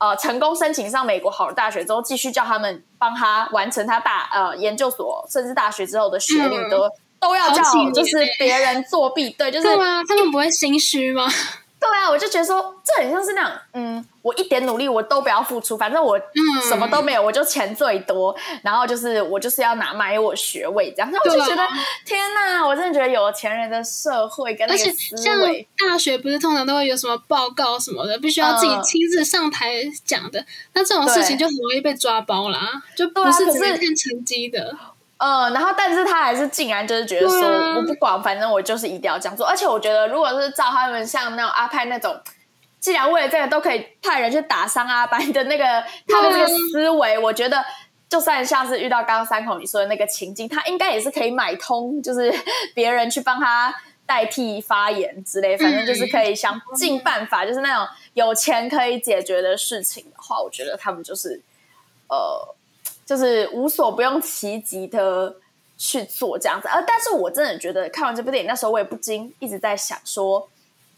[0.00, 6.88] 呃成功申请上美国好的大学之后，继续叫他们帮他完成他大呃研究所甚至大学之后的学历嗯都、
[7.20, 7.62] 都要叫
[7.94, 11.28] 就是别人作弊，对，就是对啊，他们不会心虚吗？
[11.78, 16.68] 对啊，我就觉得说这很像是那样，嗯，我一点努力我都不要付出，反正我嗯。
[16.68, 21.66] 什么都没有，我就钱最多，然后就是我就是要拿买我学位这样，那我就觉得、
[22.04, 28.82] 天哪，我真的觉得有钱人的社会跟那个思像维，大学不是通常都会有什么报告什么的，必须要自己嗯。
[28.82, 34.76] 亲自上台讲的，那这种事情就很容易被抓包啦，就不是是只是看成绩的。
[35.18, 37.40] 呃，然后但是他还是竟然就是觉得说、
[37.76, 42.16] 我不管，反正我就是一定要这样做，而且我觉得如果是照他们像那种阿派那种。
[42.80, 45.64] 既然为了这个都可以派人去打伤阿班的那个
[46.08, 47.62] 他的这个思维，我觉得
[48.08, 52.34] 就算像是遇到刚刚三口你说的那个情境，他应该也是可以买通，就是
[52.74, 53.72] 别人去帮他
[54.06, 61.40] 代替发言之类，反正就是可以想尽办法，就是那种有钱可以解决的事情的话，我觉得他们就是
[62.08, 62.54] 呃，
[63.04, 65.36] 就是无所不用其极的
[65.78, 66.66] 去做这样子。
[66.66, 70.48] 呃，但是我真的觉得看完这部电影，那时候我也不禁一直在想说，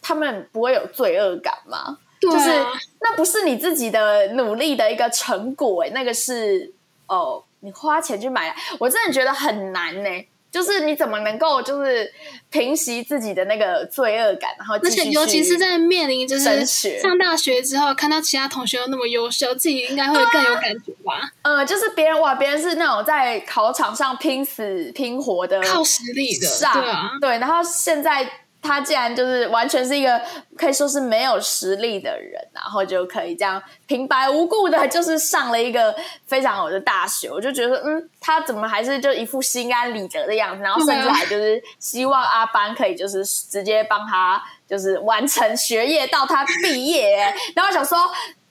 [0.02, 1.96] 他们不会有罪恶感吗？
[2.20, 6.72] 对就是啊，那不是你自己的努力的一个成果、欸，那个是
[7.06, 12.12] 哦，你花钱去买，我真的觉得很难呢、就是你怎么能够就是
[12.50, 16.64] 平息自己的那个罪恶感，然后而且尤其是在面临就是
[17.00, 21.32] 上大学之后，看到其他同学都那么优秀，自己应该会更有感觉吧？
[21.42, 28.30] 呃，就是别人哇，别人是那种在考场上拼死拼活的，靠实力的，上对啊，对，然后现在
[28.62, 30.18] 他竟然就是完全是一个
[30.57, 35.92] 可以说是没有实力的人，然后就可以这样平白无故的，就是上了一个
[36.27, 47.98] 非常好的大学，我就觉得，嗯，他怎么还是就一副心安理得的样子，然后甚至还就是希望阿班可以就是直接帮他就是完成学业到他毕业，然后想说，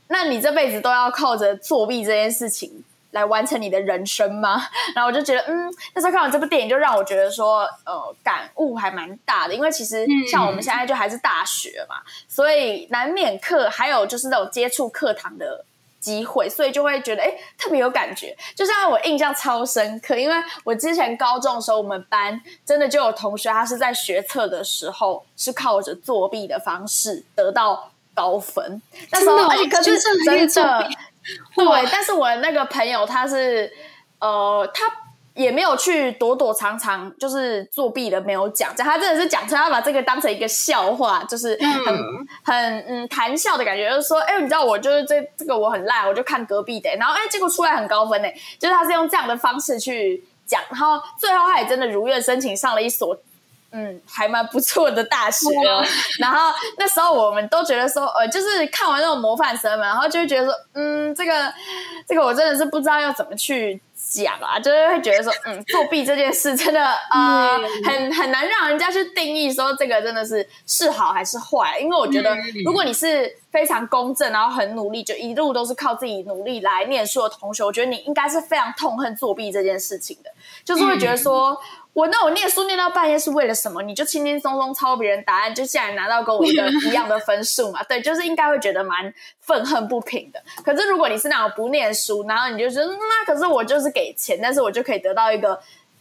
[0.09, 2.83] 那你这辈子都要靠着作弊这件事情。
[3.11, 4.61] 来完成你的人生吗？
[4.95, 9.53] 然后我就觉得，嗯，那时候看完这部电影，就让我觉得说，呃，感悟还蛮大的。
[9.53, 11.97] 因为其实嗯像我们现在就还是大学嘛，
[12.27, 15.63] 所以难免课还有就是那种接触课堂的
[15.99, 18.35] 机会，所以就会觉得，哎，特别有感觉。
[18.55, 28.81] 就像我印象超深刻，因为我之前高中的时候，我们班真的就有同学，他是在学测的时候是靠着作弊的方式得到高分。
[29.11, 30.89] 那时候，真的哦而且可是真的。
[31.55, 33.71] 对，但是我那个朋友他是
[34.19, 34.85] 呃，他
[35.33, 48.27] 也没有去躲躲藏藏，就是作弊的没有讲，他真的是讲出来，他把这个当成一个笑话，就是很、嗯很嗯谈笑的感觉，就是说，哎、你知道我就是这这个我很烂，我就看隔壁的、然后哎、结果出来很高分呢、
[48.59, 53.17] 就是他是用这样的方式去讲，然后最后他也真的如愿申请上了一所。
[53.71, 55.83] 嗯，还蛮不错的大学哦。
[56.19, 61.53] 然后那时候我们都觉得说，呃，就是看完那种模范生嘛，然后就会觉得说，嗯，这个
[62.07, 67.63] 这个我真的是不知道要怎么去讲啊，就是会觉得说，嗯，作弊这件事真的呃嗯。
[67.85, 72.43] 很很难让人家去定义说这个真的是是好还是坏，因为我觉得嗯。
[72.65, 80.29] 如果你是非常公正，然后很努力，就一路都是靠自己努力来念书的同学，我觉得你应该是非常痛恨作弊这件事情的，
[80.65, 81.57] 就是会觉得说。
[81.93, 83.81] 我那我念书念到半夜是为了什么？
[83.81, 87.83] 你就轻轻松松抄别人答案，就竟然拿到跟我一个 一样的分数嘛？
[87.83, 90.41] 对，就是应该会觉得蛮愤恨不平的。
[90.63, 95.59] 可是如果你是那种不念书，然后你就觉得嗯那可是我就是给钱，但是我就可以得到一个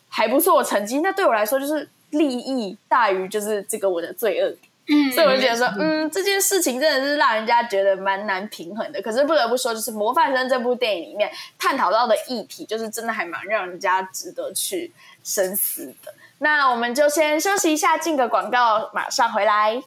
[0.09, 4.55] 还不错的成绩，那对我来说就是利益大于就是这个我的罪恶。
[4.93, 9.01] 嗯，所以我就觉得说，嗯，这件事情真的是让人家觉得蛮难平衡的。
[9.01, 14.91] 可是不得不说，就是《模范生》这部电影里面探讨到的议题，就是真的还蛮让人家值得去
[15.23, 19.83] 生死的，那我们就先休息一下，进个广告，马上回来。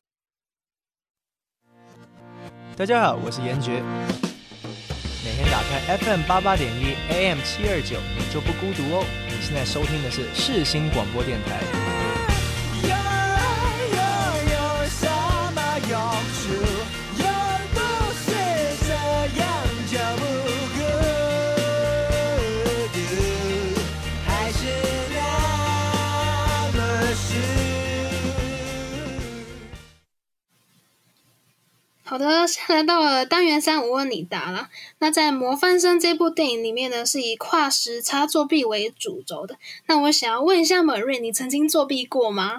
[2.75, 3.81] 大家好，我是严爵。
[5.23, 7.97] 每天打开 FM 八八点一 AM 七二九，
[8.33, 9.05] 就不孤独哦。
[9.27, 11.61] 你现在收听的是世新广播电台。
[32.13, 34.67] 好的，现在来到了单元三，我问你答了。
[34.99, 39.55] 那在《模范生》这部电影里面呢，是以跨时差作弊为主轴的。
[39.87, 42.53] 那我想要问一下 Marie，你曾经作弊过吗？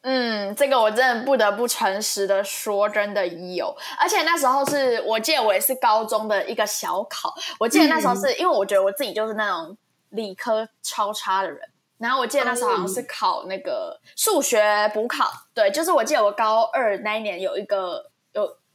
[0.00, 3.72] 嗯，这个我真的不得不诚实的说，真的有。
[4.00, 9.78] 而且那时候是我记得我也是高中的一个小考，我记得那时候是、因为我觉得我自己就是那种
[10.08, 11.60] 理科超差的人。
[11.98, 18.07] 然后我记得那时候好像是考那个数学补考，对，就是我记得我高二那一年有一个有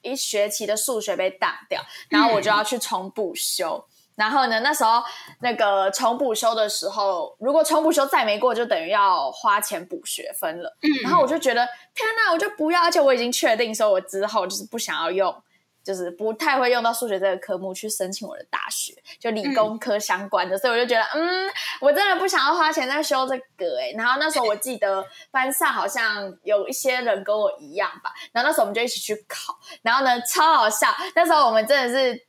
[0.04, 3.84] 一学期的数学被挡掉，然后我就要去重补修。
[4.16, 5.02] 然后呢，那时候
[5.42, 10.78] 那个重补修的时候，如果重补修再没过，就等于要花钱补学分了。
[10.84, 15.36] 嗯然后我就觉得天哪，我就不要，而且我已经确定说，我之后就是不想要用，
[15.84, 21.50] 就是不太会用到数学这个科目去申请我的大学，就理工科相关的，所以我就觉得，嗯，
[21.82, 32.26] 我真的不想要花钱在修这个哎、然后那时候我记得班上好像有一些人跟我一样吧，然后那时候我们就一起去考，然后呢超好笑，那时候我们真的是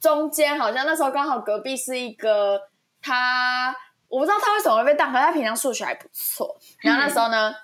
[0.00, 2.60] 中间好像那时候刚好隔壁是一个
[3.00, 3.74] 他，
[4.08, 6.56] 我不知道他为什么会被当，可是他平常数学还不错。
[6.80, 7.54] 然后那时候呢，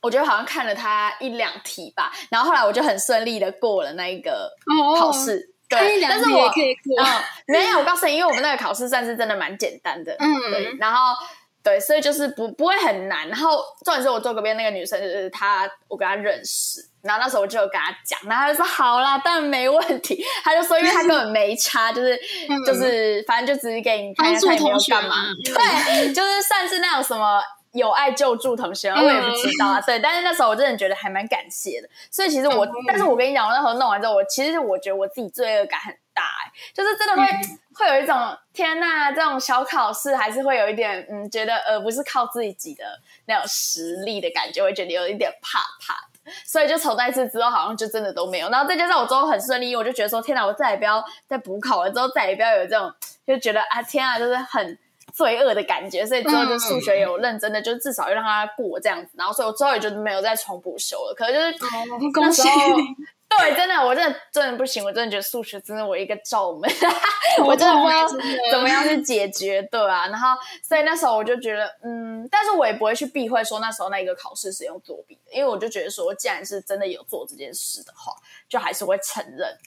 [0.00, 5.54] 我觉得好像看了他一两题吧，然后后来我就很顺利的过了那一个哦考试。
[5.68, 7.04] 对，但是我可以过。
[7.04, 11.14] 嗯，没有，我告诉你，因为我们那个考试算是真的蛮简单的，嗯对，然后
[11.62, 13.28] 对，所以就是不不会很难。
[13.28, 20.24] 然后重点是我坐隔壁那个女生，就是她，我跟她认识，然后那时候我就有跟她讲，然后她就说好啦，当然没问题。
[20.42, 22.18] 她就说，因为她根本没差，就是、
[22.48, 27.42] 嗯就是反正就只是给你看一下帮助她也没有同学干嘛嘛，对，就是算是那种什么。
[27.72, 29.80] 有爱救助同学，我也不知道啊。
[29.80, 31.88] 对，但是那时候我真的觉得还蛮感谢的。
[32.10, 42.84] 所以其实我，嗯但是我跟你讲，我那时候弄完之后，我其实我觉得我自己罪恶感很大、欸，就是真的会、嗯会有一种天呐，这种小考试还是会有一点嗯，觉得呃不是靠自己的
[43.26, 46.32] 那种实力的感觉，会觉得有一点怕怕的。
[46.44, 48.48] 所以就从那次之后，好像就真的都没有。
[48.50, 52.92] 然后再加上我之后很顺利，我就觉得说天哪，我再也不要再补考了，之后再也不要有这种
[53.24, 54.76] 就觉得啊天啊，就是很
[55.18, 56.06] 罪恶的感觉。
[56.06, 59.10] 所以之后就数学有认真的，就至少要让他过这样子。
[59.14, 61.14] 然后所以我之后也就没有再重补修了。
[61.16, 62.58] 可是就是哦那恭喜时候
[63.28, 66.62] 对，真的，我真的真的不行，我真的觉得数学真的我一个罩门，
[67.44, 68.08] 我真的不知道
[68.50, 70.08] 怎么样去解决，对啊。
[70.08, 70.28] 然后，
[70.66, 78.14] 所以那时候我就觉得，嗯，但是我也不会去避讳说那时候那个考试是用作弊的，因为我就觉得说，既然是真的有做这件事的话，
[78.48, 79.58] 就还是会承认。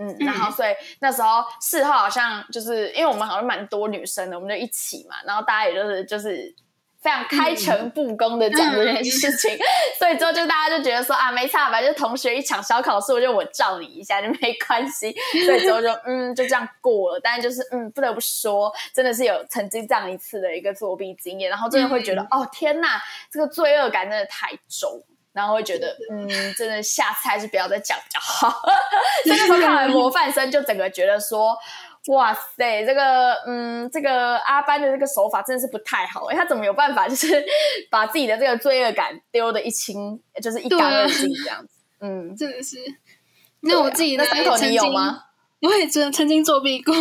[0.00, 6.54] 嗯，然后所以那时候事后好像就是因为我们好像蛮多女生的，我们就一起嘛，然后大家也就是就是
[7.02, 9.50] 非常开诚布公的讲这件事情，
[9.98, 15.14] 所以之后就大家就觉得说啊，没差吧，就同学一场小考试，我就我照你一下就没关系，
[15.46, 17.20] 所以之后就嗯就这样过了。
[17.22, 22.98] 但是就是嗯不得不说，真的是有曾经这样一次的一个作弊经验，然后真的会觉得、哦天呐，
[23.30, 25.02] 这个罪恶感真的太重。
[25.32, 28.50] 然后会觉得，嗯，真的下次还是不要再讲比较好。
[29.24, 31.56] 所以那时候看完 《模范生》，就整个觉得说，
[32.08, 36.26] 哇塞，这个，嗯，这个阿班的这个手法真的是不太好。
[36.26, 37.44] 哎，他怎么有办法，就是
[37.90, 41.74] 把自己的这个罪恶感丢的一清，就是一干二净这样子？
[42.00, 42.76] 嗯，真的是。
[43.62, 45.24] 那我自己呢那三口你有吗？
[45.60, 46.94] 我也真的曾经作弊过。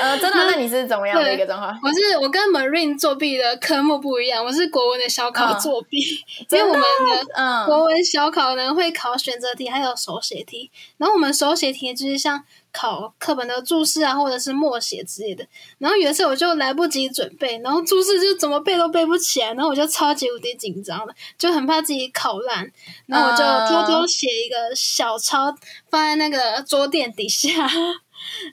[0.00, 0.44] 呃，真的？
[0.50, 1.78] 那你是怎么样的一个状况？
[1.82, 5.98] 我是我跟 Marine 作弊的科目不一样，我是国文的小考嗯作弊，
[6.50, 10.70] 因为我们的嗯，国文小考呢会考选择题，还有手写题。
[10.98, 15.46] 然后我们手写题就是像考课本的注释啊，或者是默写之类的。
[15.78, 22.70] 然后有一次我就来不及准备，然后注释就怎么背都背不起来，然后我就超级无敌紧张的，就很怕自己考烂。
[23.06, 25.52] 然后我就偷偷写一个小抄
[25.90, 27.68] 放在那个桌垫底下，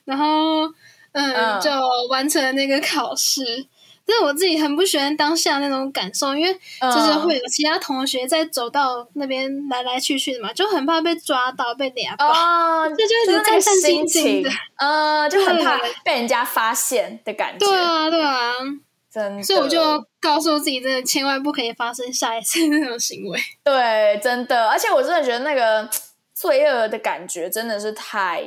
[0.05, 0.65] 然后
[1.11, 1.69] 嗯嗯就
[2.09, 3.67] 完成了那个考试。
[4.07, 12.27] 但是我自己很不喜欢当下那种感受，因为就是嗯会有其他同学在走到那边来来去去的嘛，就很怕被抓到、被俩爆。
[12.29, 17.65] 哦， 这就是那个战战兢心兢情的，呃，就很怕被人家发现的感觉。
[17.65, 18.53] 对啊，对啊，
[19.11, 19.43] 真的。
[19.43, 23.39] 所以我就告诉自己，真的千万不可以发生下一次那种行为。
[23.63, 25.89] 对，真的，而且我真的觉得那个
[26.33, 28.43] 罪恶的感觉真的是太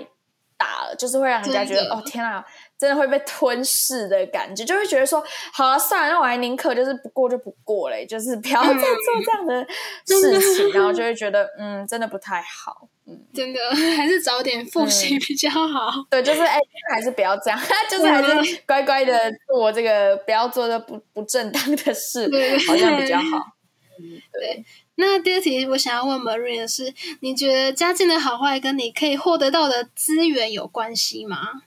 [0.56, 2.44] 大了，就是会让人家觉得哦天啊，
[2.78, 5.22] 真的会被吞噬的感觉，就会觉得说
[5.52, 8.80] 好啊，算了，那我还宁可就是不过就不过嘞，就是不要再做
[9.24, 9.66] 这样的
[10.06, 12.88] 事情，然后就会觉得嗯，真的不太好。
[13.06, 13.58] 嗯真的，
[13.96, 16.04] 还是早点复习嗯比较好。
[16.10, 16.58] 对，就是哎，
[16.92, 17.58] 还是不要这样，
[17.90, 23.24] 就是还是乖乖的做这个，不要做这不不正当的事对，好像比较好。
[24.32, 24.64] 对
[24.96, 31.62] 那第二题，我想要问 Marie 的是，你觉得家境的好坏跟你可以获得到的资源有关系吗？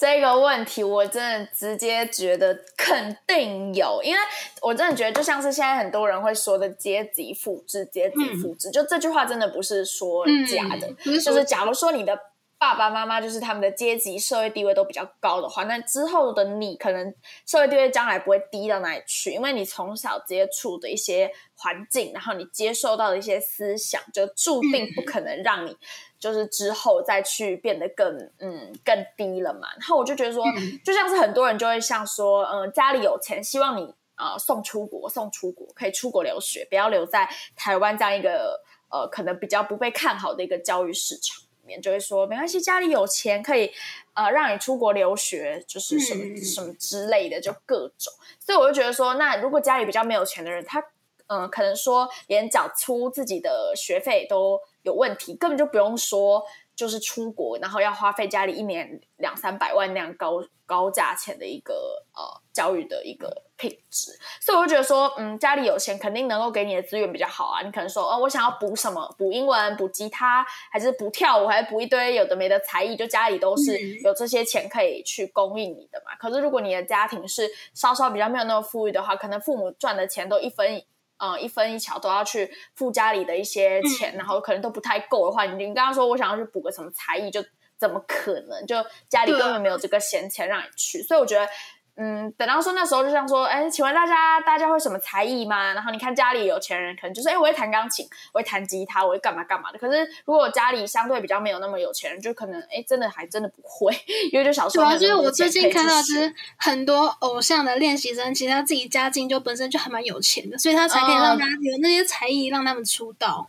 [0.00, 4.20] 这个问题，我真的直接觉得肯定有，因为
[4.62, 10.90] 我真的觉得就像是现在很多人会说的阶级复制，阶级复制，就这句话真的不是说假的，
[11.20, 12.18] 就是假如说你的。
[12.60, 17.14] 爸爸妈妈就是他们的阶级、社会地位都比较高的话，那之后的你可能
[17.46, 25.74] 社会地位将来不会低到哪里去，因为你从小接触的一些环境，然后你接受到的一些思想，就注定不可能让你
[26.18, 29.66] 就是之后再去变得更嗯更低了嘛。
[29.78, 30.44] 然后我就觉得说，
[30.84, 41.42] 就像是很多人就会像说，嗯，家里有钱，希望你呃送出国，送出国可以出国留学，不要留在台湾这样一个呃可能比较不被看好的一个教育市场。
[41.78, 43.70] 就会说没关系，家里有钱可以
[44.14, 48.10] 呃让你出国留学，就是什么什么之类的，就各种。
[48.38, 50.82] 所以我就觉得说，那如果家里比较没有钱的人，他
[51.26, 56.44] 嗯可能说连缴出自己的学费都有问题，根本就不用说。
[56.76, 62.22] 就是出国，然后要花费家里一年两三百万那样高高价钱的一个呃
[62.54, 67.60] 教育的一个品质，所以我就觉得说，嗯，家里有钱肯定能够给你的资源比较好啊。
[67.60, 76.16] 你可能说，哦，我想要补什么，补英文、补吉他，还是补跳舞，还是补一堆有的没的才艺，就家里都是有这些钱可以去供应你的嘛。
[76.18, 80.82] 可是如果你的家庭是稍稍比较没有那么富裕的话，可能父母赚的钱都一分。
[81.20, 87.40] 嗯，一分一巧都要去付家里的一些钱，然后可能都不太够的话，你你刚刚说我想要去补个什么才艺，就
[87.78, 88.66] 怎么可能？
[88.66, 88.76] 就
[89.08, 91.48] 家里根本没有这个闲钱让你去，所以我觉得。
[91.96, 95.74] 嗯，等到说那时候就像说，哎，请问大家大家会什么才艺吗？
[95.74, 99.78] 然后你看家里有钱人可能就是，哎，我会弹钢琴，我会弹吉他，我会干嘛干嘛的。
[99.78, 103.94] 可是如果家里相对比较没有那么有钱人，就可能，哎，真的还真的不会，
[104.32, 104.84] 因为就小时候。
[104.86, 113.48] 主要就是我最近看到，是很多偶像的练习生，其实他自己家境就本身就还蛮有钱的，所以他才可以让他有那些才艺让他们出道。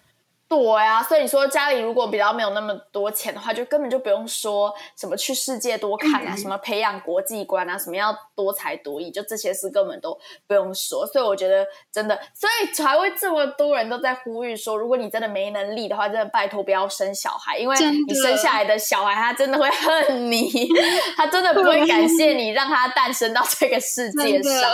[0.52, 11.08] 对啊，所以你说家里如果比较没有那么多钱的话，就根本就不用说什么去世界多看啊，什么培养国际观啊，什么要多才多艺，就这些事根本都不用说。
[11.08, 20.68] 所以我觉得真的，所以才会这么多人都在呼吁说，如果你真的没能力的话，真的拜托不要生小孩，因为你生下来的小孩他真的会恨你，
[21.16, 24.74] 他真的不会感谢你让他诞生到这个世界上。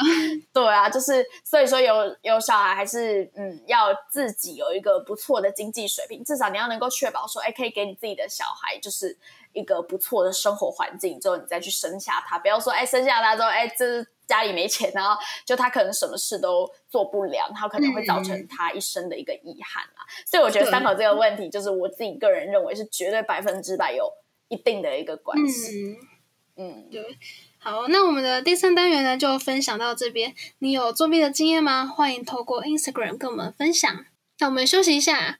[0.51, 5.66] 对啊，就是所以说有有小孩还是嗯要自己有一个不错的经。
[5.71, 9.17] 经济水平，至少你要能够确保说，哎，可以给你自己的小孩就是
[9.53, 12.39] 一个不错的生活环境，之后你再去生下他。
[12.39, 20.07] 不要说，哎，生下他之后，哎，这家里没钱，然后就他可能什么事都做不了，他可能会造成他一生的一个遗憾啊。
[20.25, 24.11] 所以我觉得三口这个问题，就是我自己个人认为是绝对百分之百有
[24.47, 25.97] 一定的一个关系。
[26.55, 27.03] 嗯，对。
[27.59, 30.33] 好，那我们的第三单元呢，就分享到这边。
[30.59, 31.85] 你有作弊的经验吗？
[31.85, 34.05] 欢迎透过 Instagram 跟我们分享。
[34.39, 35.39] 那我们休息一下。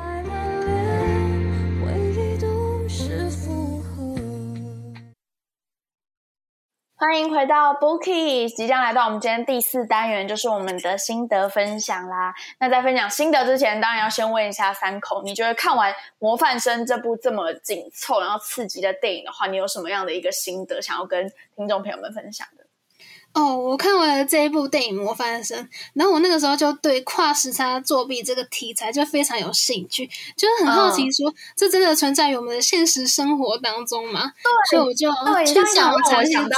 [7.01, 12.31] 欢迎回到 Bookie，即将来到我们今天第四单元，就是我们的心得分享啦。
[12.59, 22.60] 那在分享心得之前，当然要先问一下三口，你觉得看完《模范生》这部这么紧凑然后刺激的电影的话，你有什么样的一个心得想要跟听众朋友们分享的？
[23.33, 25.57] 哦，我看完了这一部电影《模范生》，
[25.93, 30.05] 然后我那个时候就对跨时差作弊这个题材就非常有兴趣，
[30.35, 34.33] 就是很好奇说这真的存在于我们的现实生活当中吗？
[34.43, 36.57] 对，所以我就对，你这样讲让我想到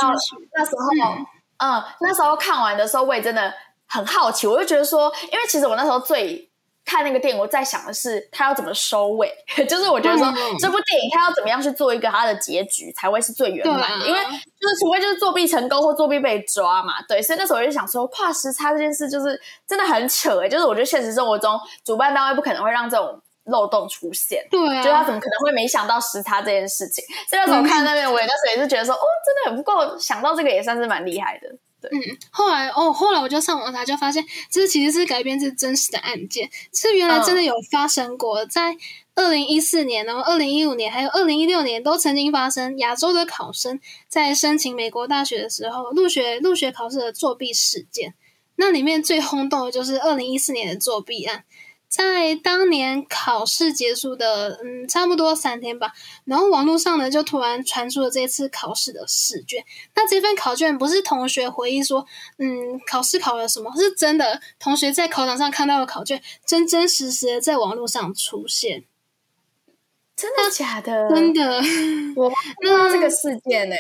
[0.56, 1.16] 那时候，
[1.58, 3.54] 嗯，那时候看完的时候我也真的
[3.88, 6.50] 很好奇，我就觉得说，因为其实我那时候最。
[6.86, 9.32] 看那个电影，我在想的是他要怎么收尾，
[9.68, 10.26] 就是我觉得说
[10.60, 27.04] 这部电影他要怎么样去做一个他的结局才会是最圆满的，因为就是除非就是作弊成功或作弊被抓嘛，对，所以那时候我就想说跨时差这件事就是真的很扯哎，就是我觉得现实生活中主办单位不可能会让这种漏洞出现，对，就他怎么可能会没想到时差这件事情？
[27.30, 31.48] 所以那时候看那边，我那时候也是觉得说，哦，真的很不够想到这个也算是蛮厉害的。
[31.92, 38.76] 嗯，后来哦，后来我就上网查，就发现这其实是改编自真实的案件，是原来真的有发生过，在
[39.16, 48.14] 二零一四年，然后二零一五年，还有二零一六年都曾经发生亚洲的考生在申请美国大学的时候入学入学考试的作弊事件。
[48.56, 51.44] 那里面最轰动的就是二零一四年的作弊案。
[51.96, 55.92] 在当年考试结束的，嗯，差不多三天吧，
[56.26, 59.64] 然后网络上呢就突然传出了这次考试的试卷。
[59.94, 62.08] 那这份考卷不是同学回忆说，
[62.40, 68.86] 嗯，考试考了什么，是真的同学在考场上看到的考卷，真真实实的在网络上出现。
[70.16, 71.10] 真的假的？
[71.10, 71.62] 真的。
[72.16, 73.76] 我不知道这个事件呢、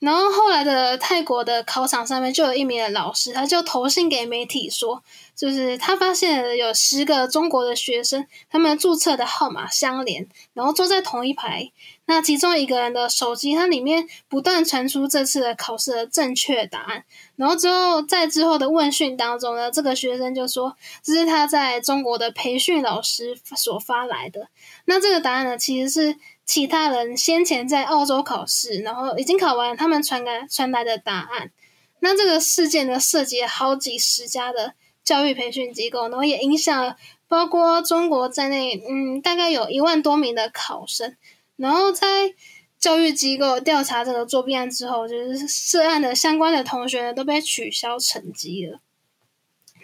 [0.00, 5.02] 然后后来的泰国的考场上面就有一名老师，他就投信给媒体说，
[5.34, 11.72] 就是他发现有十个中国的学生，他们注册的号码相连，然后坐在同一排。
[12.06, 17.04] 那其中一个人的手机，它里面不断传出这次的考试的正确答案。
[17.36, 24.48] 然后之后在之后的问讯当中呢，这个学生就说这是他在中国的培训老师所发来的。
[24.86, 26.16] 那这个答案呢，其实是
[26.48, 31.52] 其他人先前在澳洲考试，然后已经考完，他们传来传来的答案。
[32.00, 34.72] 那这个事件呢，涉及好几十家的
[35.04, 36.96] 教育培训机构，然后也影响了
[37.28, 41.14] 包括中国在内，嗯，大概有一万多名的考生。
[41.56, 42.32] 然后在
[42.78, 48.80] 教育机构调查这个作弊案之后，就是涉案的相关的同学呢都被取消成绩了。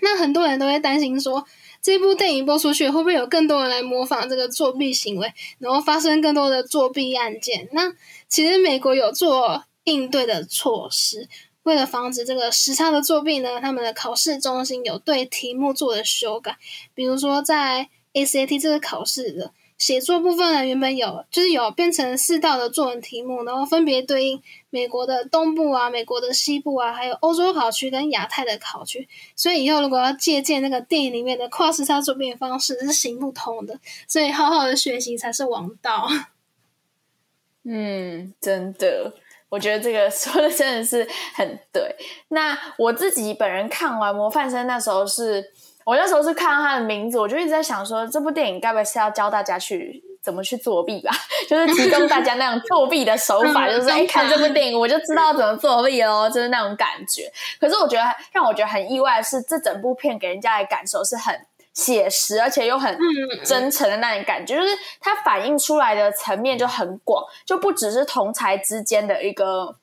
[0.00, 1.44] 那很多人都会担心说，
[1.84, 7.68] 这部电影播出去，会不会有更多人来模仿这个作弊行为，然后发生更多的作弊案件？
[7.72, 7.92] 那
[8.26, 11.28] 其实美国有做应对的措施，
[11.64, 16.56] 为了防止这个时差的作弊呢，他们的考试中心有对题目做了修改，
[16.94, 19.52] 比如说在 ACT 这个考试的。
[19.76, 29.06] 写作部分呢，原本有就是有变成四道的作文题目，然后分别对应美国的东部啊、美国的西部啊，还有欧洲考区跟亚太的考区。
[29.36, 33.78] 所以以后如果要借鉴那个电影里面的跨时差作弊方式，是行不通的。
[34.08, 36.08] 所以好好的学习才是王道。
[37.66, 39.12] 嗯，真的，
[39.48, 41.96] 我觉得这个说的真的是很对。
[42.28, 45.50] 那我自己本人看完《模范生》那时候是，
[45.84, 51.10] 我那时候是看到他的名字，我就一直在想说，这部电影该不会是要教大家去怎么去作弊吧？
[51.48, 57.30] 就是提供大家那种作弊的手法， 就是哎，看这部电影我就知道怎么作弊喽，就是那种感觉。
[57.60, 61.46] 可是我觉得让我觉得很意外的是，这整部片给人家的感受是很。
[61.74, 62.96] 写实，而且又很
[63.44, 64.68] 真诚的那种感觉，就是
[65.00, 69.74] 它反映出来的层面就很广，就不只是同才之间的一个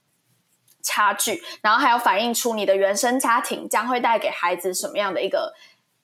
[0.82, 5.54] 差距，然后还有反映出你的原生家庭将会带给孩子什么样的一个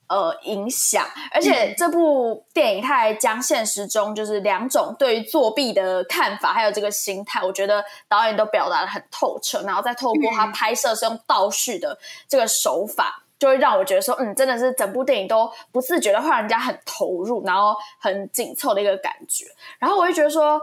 [0.08, 1.06] 呃影响。
[1.32, 11.98] 而且这部电影它还将现实中就是两种对于作弊的看法，还有这个心态，我觉得导演都表达的很透彻，然后再透过他拍摄是用倒叙的
[12.28, 13.24] 这个手法。
[13.40, 19.46] 就会让我觉得说，嗯，真的是整部电影都不自觉的会让人家很投入，然后很紧凑的一个感觉。
[19.78, 20.60] 然后我就觉得说，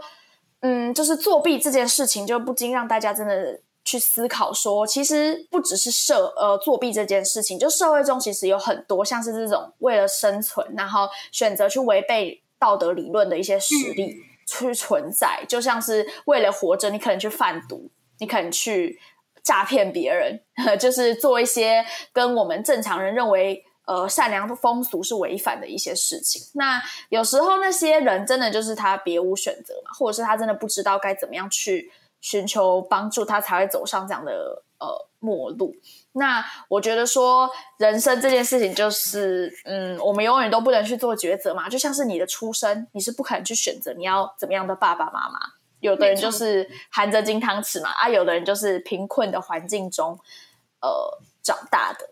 [0.60, 14.16] 嗯，就是作弊这件事情，就不禁让大家真的去思考说，其实不只是社呃作弊这件事情，就社会中其实有很多像是这种为了生存，然后选择去违背道德理论的一些实力
[14.46, 18.98] 去存在，就像是为了活着，你可能去贩毒，你可能去。
[19.42, 20.40] 诈骗别人，
[20.80, 26.40] 就是做一些跟我们正常人认为呃善良的风俗是违反的一些事情。
[26.54, 31.92] 那有时候那些人真的就是他别无选择嘛，或者是他真的不知道该怎么样去
[32.24, 35.76] 寻求帮助，他才会走上这样的呃末路。
[36.12, 45.38] 那我觉得说人生这件事情就是，嗯，我们永远都不能去做抉择嘛，就像是你的出生，你是不可能去选择你要怎么样的爸爸妈妈。
[45.80, 50.18] 有的人就是含着金汤匙嘛，啊，有的人就是贫困的环境中，
[50.80, 52.08] 呃，长大的。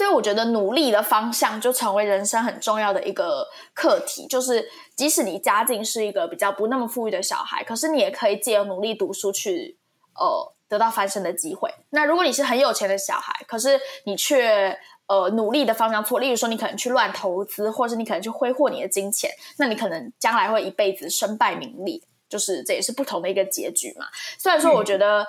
[0.00, 4.26] 所以我觉得努力的方向就成为人生很重要的一个课题。
[4.26, 9.76] 就是即使你家境是一个比较不那么富裕的小孩，可是你也可以借由努力读书去，
[10.14, 11.70] 呃，得到翻身的机会。
[11.90, 14.74] 那如果你是很有钱的小孩，可是你却
[15.06, 22.00] 呃努力的方向错，例如说你可能去乱投资，或者是你可能去挥霍你的金钱，那你可能将来会一辈子身败名裂。
[22.26, 24.06] 就是这也是不同的一个结局嘛。
[24.38, 25.26] 虽然说我觉得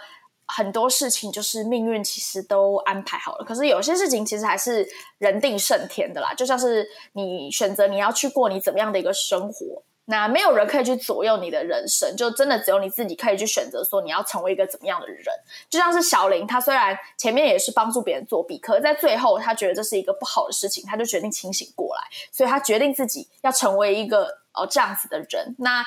[0.53, 4.85] 很多事情就是命运其实都安排好了，可是有些事情其实还是
[5.17, 6.33] 人定胜天的啦。
[6.33, 15.25] 就像是你选择你要去过你怎么样的一个生活，那没有人可以去左右你的人生，就真的只有你自己可以去选择说你要成为一个怎么样的人。
[15.69, 25.55] 就像是小林，他虽然前面也是帮助别人作弊，可是在最后他觉得这是一个不好的事情，他就决定清醒过来，所以他决定自己要成为一个哦这样子的人。
[25.59, 25.85] 那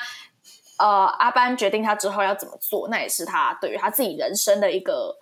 [0.77, 5.15] 呃，阿班决定他之后要怎么做，那也是他对于他自己人生的一个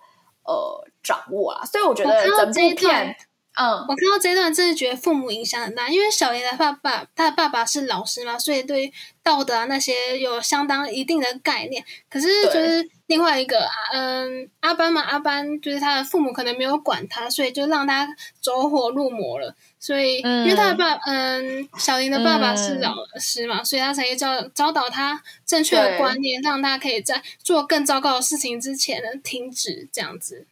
[0.44, 1.64] 呃掌握啊。
[1.64, 3.16] 所以我觉得整部片，
[3.56, 8.92] 嗯，我看到这一段真的觉得父母影响很大，因为小林的爸爸，他的爸爸是老师嘛，所以对
[9.22, 11.84] 道德啊那些有相当一定的概念。
[12.10, 18.08] 可是就是另外一个，嗯，阿班嘛，阿班就是他的父母可能没有管他，所以就让他
[18.40, 19.54] 走火入魔了。
[19.78, 30.46] 所以，因为他的爸，嗯，小林的爸爸是老师嘛，所以他才教教导他正确的观念，让他可以在做更糟糕的事情之前呢停止这样子。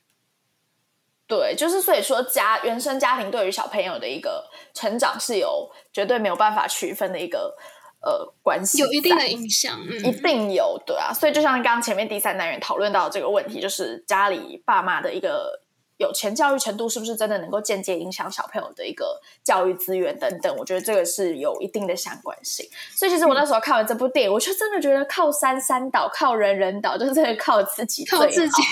[1.35, 7.57] 对，就是所以说家原生家庭对于小朋友的一个成长是有绝对没有办法区分的一个
[8.03, 11.11] 呃关系，有一定的影响，嗯，一定有对啊。
[11.11, 15.61] 所以就像刚刚前面第三单元讨论到这个问题，就是家里爸妈的一个。
[15.99, 20.53] 有钱教育程度是不是真的能够间接影响小朋友的一个教育资源等等？
[20.57, 22.67] 我觉得这个是有一定的相关性。
[22.97, 28.63] 所以其实我那时候看完这部电影，我就真的觉得靠山山倒，靠人人倒，就是真的靠自己，靠自己。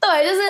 [0.00, 0.42] 对，就是。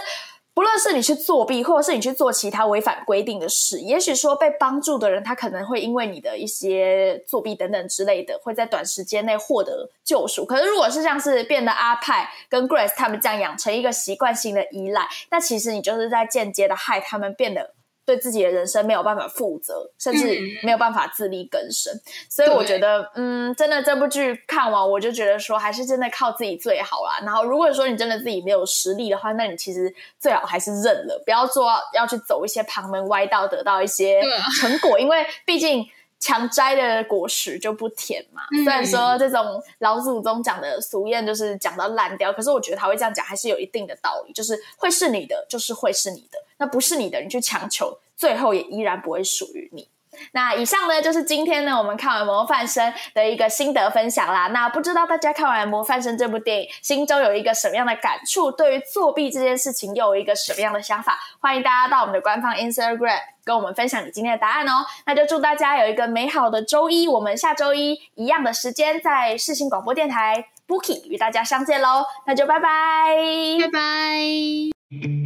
[0.59, 10.44] 不论是你去作弊，或者是你去做其他违反规定的事，也许说被帮助的人，他可能会因为你的一些作弊等等之类的，会在短时间内获得救赎。
[10.44, 17.74] 可是，如果是像是变得阿派跟 Grace 他们这样养成一个习惯性的依赖，那其实你就是在间接的害他们变得。
[18.09, 21.92] 对自己的人生没有办法负责，甚至没有办法自力更生，
[22.30, 27.20] 所以我觉得，嗯，真的这部剧看完，我就觉得说，还是真的靠自己最好啦。
[27.22, 34.22] 然后，如果说你真的自己没有实力的话，那你其实最好还是认了，不要做要去走一些旁门歪道，得到一些
[34.59, 35.86] 成果，因为毕竟。
[36.18, 38.42] 强摘的果实就不甜嘛。
[38.64, 44.32] 虽然说这种老祖宗讲的俗谚就是讲到烂掉，可是我觉得他会这样讲还是有一定的道理。
[44.32, 49.88] 就是会是你的，就是会是你的；那不是你的，你去强求，最后也依然不会属于你。
[50.32, 54.48] 那以上呢，就是今天呢我们看完《模范生》的一个心得分享啦。
[54.48, 58.50] 那不知道大家看完《模范生》这部电影，心中有一个什么样的感触？
[58.52, 61.18] 对于作弊这件事情，又有一个什么样的想法？
[61.40, 64.84] 欢迎大家到我们的官方 Instagram 跟我们分享你今天的答案哦。
[65.06, 72.04] 那就祝大家有一个美好的周一，我们下周一一样的时间在世新广播电台 Bookie 与大家相见喽。
[72.26, 73.16] 那就拜拜，
[73.60, 75.17] 拜拜。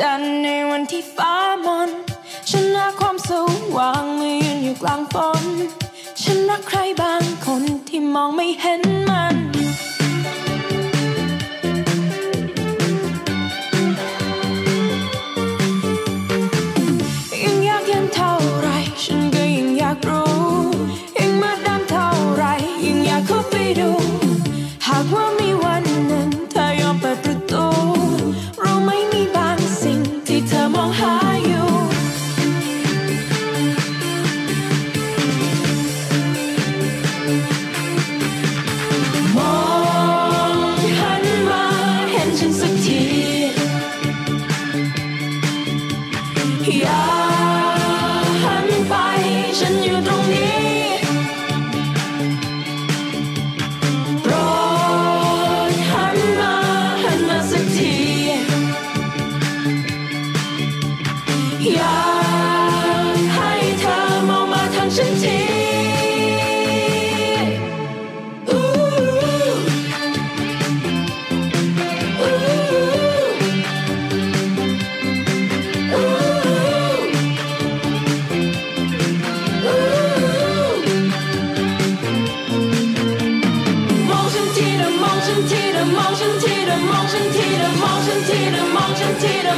[0.00, 1.34] จันทร์ในวันที่ฟ้า
[1.66, 1.90] มน
[2.50, 3.30] ฉันรักความส
[3.76, 5.44] ว่างเมื่อยืนอยู่กลางฝน
[6.22, 9.07] ฉันรักใครบางคนที่มองไม่เห็น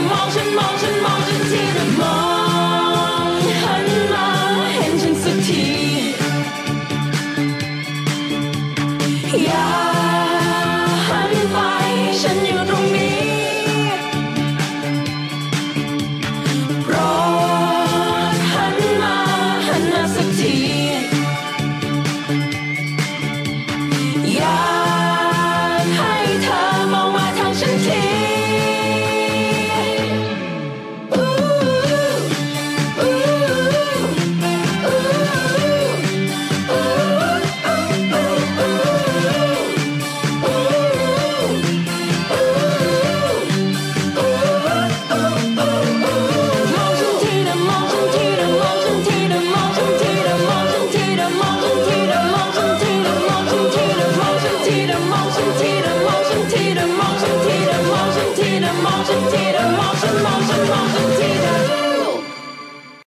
[0.09, 2.20] 冒险冒险冒险记得梦